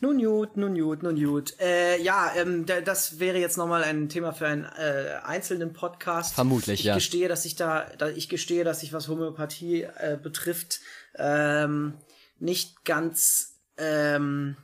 [0.00, 1.58] Nun gut, nun gut, nun gut.
[1.58, 6.34] Äh, ja, ähm, das wäre jetzt nochmal ein Thema für einen äh, einzelnen Podcast.
[6.34, 6.96] Vermutlich, ich ja.
[6.96, 10.80] Ich gestehe, dass ich da, da, ich gestehe, dass ich was Homöopathie äh, betrifft,
[11.16, 11.94] ähm,
[12.38, 14.56] nicht ganz, ähm,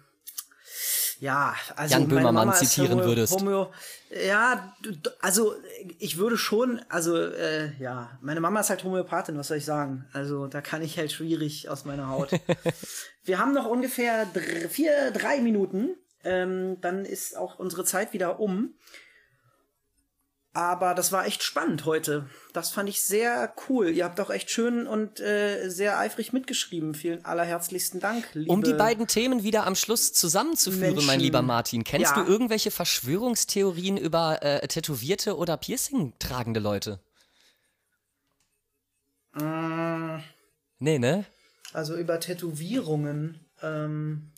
[1.20, 3.33] ja, also Jan Böhmermann zitieren Homö würdest.
[3.33, 3.66] Homö
[4.27, 4.75] ja,
[5.20, 5.55] also
[5.99, 10.05] ich würde schon, also äh, ja, meine Mama ist halt Homöopathin, was soll ich sagen?
[10.12, 12.31] Also da kann ich halt schwierig aus meiner Haut.
[13.25, 14.27] Wir haben noch ungefähr
[14.68, 15.97] vier, drei Minuten.
[16.25, 18.75] Ähm, dann ist auch unsere Zeit wieder um.
[20.55, 22.28] Aber das war echt spannend heute.
[22.53, 23.88] Das fand ich sehr cool.
[23.88, 26.94] Ihr habt auch echt schön und äh, sehr eifrig mitgeschrieben.
[26.94, 28.28] Vielen allerherzlichsten Dank.
[28.34, 31.07] Liebe um die beiden Themen wieder am Schluss zusammenzuführen, Menschen.
[31.07, 32.22] mein lieber Martin, kennst Ja.
[32.22, 37.00] du irgendwelche Verschwörungstheorien über äh, tätowierte oder Piercing tragende Leute?
[39.32, 40.18] Mm,
[40.78, 41.24] Nee, ne?
[41.72, 43.40] Also über Tätowierungen.
[43.62, 44.32] Ähm,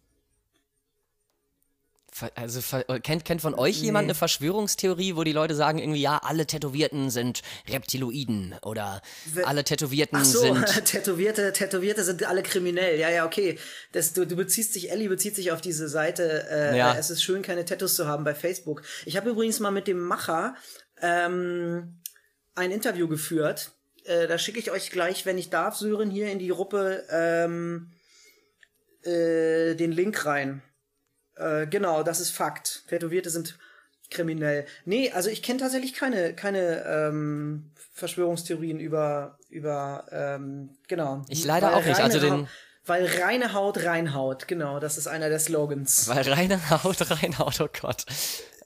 [2.37, 6.19] Also äh, kennt, kennt von euch jemand eine Verschwörungstheorie, wo die Leute sagen irgendwie, ja,
[6.23, 9.03] alle Tätowierten sind Reptiloiden oder
[9.33, 13.01] We- alle Tätowierten Ach so, sind Tätowierte, Tätowierte sind alle kriminell.
[13.01, 13.59] Ja, ja, okay.
[13.93, 16.47] Das, du, du beziehst dich, Ellie bezieht sich auf diese Seite.
[16.51, 16.95] Äh, Ja.
[16.97, 18.83] Es ist schön, keine Tattoos zu haben bei Facebook.
[19.07, 20.55] Ich habe übrigens mal mit dem Macher
[21.03, 21.99] ähm,
[22.55, 23.73] ein Interview geführt.
[24.05, 27.91] Äh, da schicke ich euch gleich, wenn ich darf, Sören, hier in die Gruppe ähm,
[29.03, 30.63] äh, den Link rein.
[31.37, 32.85] Äh, genau, das ist Fakt.
[32.89, 33.59] Tätowierte sind
[34.11, 34.67] kriminell.
[34.85, 41.25] Nee, also ich kenne tatsächlich keine, keine ähm, Verschwörungstheorien über, über ähm, genau.
[41.29, 42.49] Ich leider Weil auch nicht, also den-
[42.87, 46.07] Weil reine Haut reinhaut, genau, das ist einer der Slogans.
[46.09, 48.05] weil reine Haut reinhaut, oh Gott.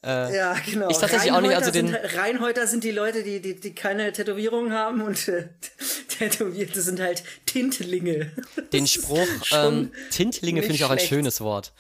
[0.00, 0.88] Ja, genau.
[0.90, 4.12] Ich tatsächlich auch nicht, also den- sind, Reinhäuter sind die Leute, die, die, die keine
[4.12, 5.48] Tätowierungen haben und äh,
[6.18, 8.30] Tätowierte sind halt Tintlinge.
[8.72, 11.10] Den Spruch, ähm, Tintlinge finde ich auch ein schlecht.
[11.10, 11.72] schönes Wort.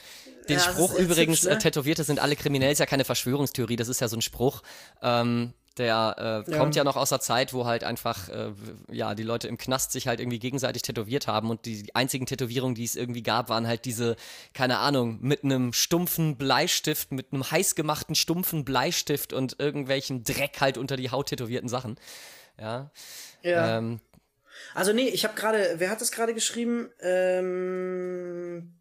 [0.48, 1.50] Den Ja, Spruch übrigens, hübsch, ne?
[1.52, 4.62] äh, Tätowierte sind alle kriminell, ist ja keine Verschwörungstheorie, das ist ja so ein Spruch,
[5.02, 8.50] ähm, der äh, kommt ja noch aus der Zeit, wo halt einfach, äh,
[8.90, 12.26] ja, die Leute im Knast sich halt irgendwie gegenseitig tätowiert haben und die, die einzigen
[12.26, 14.16] Tätowierungen, die es irgendwie gab, waren halt diese,
[14.54, 20.78] keine Ahnung, mit einem stumpfen Bleistift, mit einem heißgemachten stumpfen Bleistift und irgendwelchen Dreck halt
[20.78, 21.96] unter die Haut tätowierten Sachen.
[22.60, 22.90] Ja.
[23.42, 23.78] Ja.
[23.78, 24.00] Ähm,
[24.74, 26.90] Also nee, ich habe gerade, wer hat das gerade geschrieben?
[27.00, 28.72] Ähm,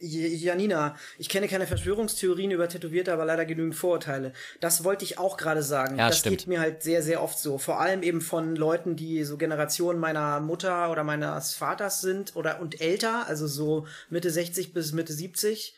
[0.00, 4.32] Janina, ich kenne keine Verschwörungstheorien über Tätowierte, aber leider genügend Vorurteile.
[4.60, 5.98] Das wollte ich auch gerade sagen.
[5.98, 6.38] Ja, das stimmt.
[6.38, 7.58] geht mir halt sehr, sehr oft so.
[7.58, 12.60] Vor allem eben von Leuten, die so Generationen meiner Mutter oder meines Vaters sind oder
[12.60, 15.74] und älter, also so Mitte 60 bis Mitte 70.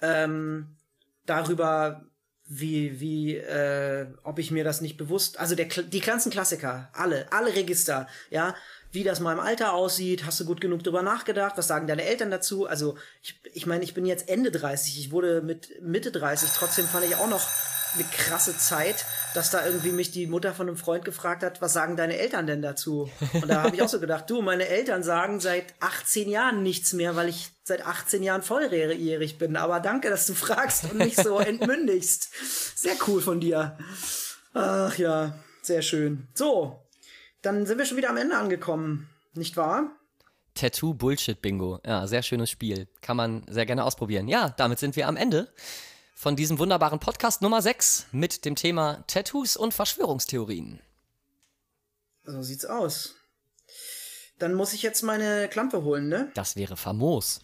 [0.00, 0.76] Ähm,
[1.26, 2.04] darüber,
[2.46, 7.30] wie, wie, äh, ob ich mir das nicht bewusst, also der, die ganzen Klassiker, alle,
[7.30, 8.54] alle Register, ja,
[8.92, 12.04] wie das mal im Alter aussieht, hast du gut genug drüber nachgedacht, was sagen deine
[12.04, 12.66] Eltern dazu?
[12.66, 16.86] Also, ich, ich meine, ich bin jetzt Ende 30, ich wurde mit Mitte 30, trotzdem
[16.86, 17.46] fand ich auch noch
[17.94, 21.72] eine krasse Zeit, dass da irgendwie mich die Mutter von einem Freund gefragt hat, was
[21.72, 23.10] sagen deine Eltern denn dazu?
[23.32, 26.92] Und da habe ich auch so gedacht, du, meine Eltern sagen seit 18 Jahren nichts
[26.92, 29.56] mehr, weil ich seit 18 Jahren volljährig bin.
[29.56, 32.30] Aber danke, dass du fragst und mich so entmündigst.
[32.76, 33.78] Sehr cool von dir.
[34.54, 36.28] Ach ja, sehr schön.
[36.34, 36.87] So,
[37.48, 39.90] dann sind wir schon wieder am Ende angekommen, nicht wahr?
[40.54, 41.80] Tattoo Bullshit Bingo.
[41.84, 42.88] Ja, sehr schönes Spiel.
[43.00, 44.28] Kann man sehr gerne ausprobieren.
[44.28, 45.50] Ja, damit sind wir am Ende
[46.14, 50.80] von diesem wunderbaren Podcast Nummer 6 mit dem Thema Tattoos und Verschwörungstheorien.
[52.24, 53.14] So sieht's aus.
[54.38, 56.30] Dann muss ich jetzt meine Klampe holen, ne?
[56.34, 57.40] Das wäre famos.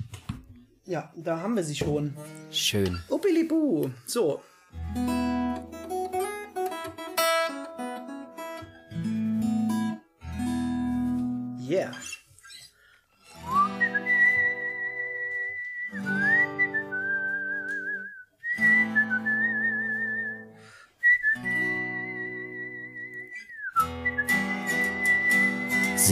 [0.84, 2.14] Ja, da haben wir sie schon.
[2.50, 3.00] Schön.
[3.08, 3.88] Uppilibu.
[4.04, 4.42] So.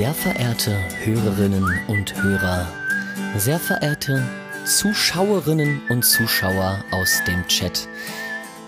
[0.03, 2.67] Sehr verehrte Hörerinnen und Hörer,
[3.37, 4.21] sehr verehrte
[4.65, 7.87] Zuschauerinnen und Zuschauer aus dem Chat.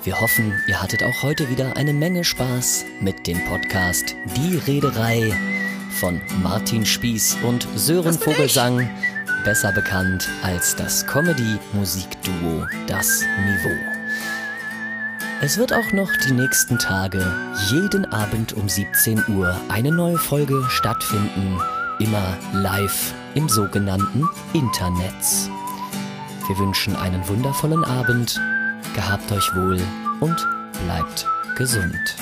[0.04, 5.32] Wir hoffen, ihr hattet auch heute wieder eine Menge Spaß mit dem Podcast Die Rederei
[5.98, 8.16] von Martin Spieß und Sören.
[8.16, 8.88] Vogelsang,
[9.44, 13.93] besser bekannt als das Comedy-Musikduo Das Niveau.
[15.44, 17.20] Es wird auch noch die nächsten Tage
[17.68, 21.60] jeden Abend um 17 Uhr eine neue Folge stattfinden,
[21.98, 25.50] immer live im sogenannten Internetz.
[26.46, 28.40] Wir wünschen einen wundervollen Abend,
[28.94, 29.78] gehabt euch wohl
[30.20, 30.48] und
[30.86, 31.26] bleibt
[31.58, 32.16] gesund.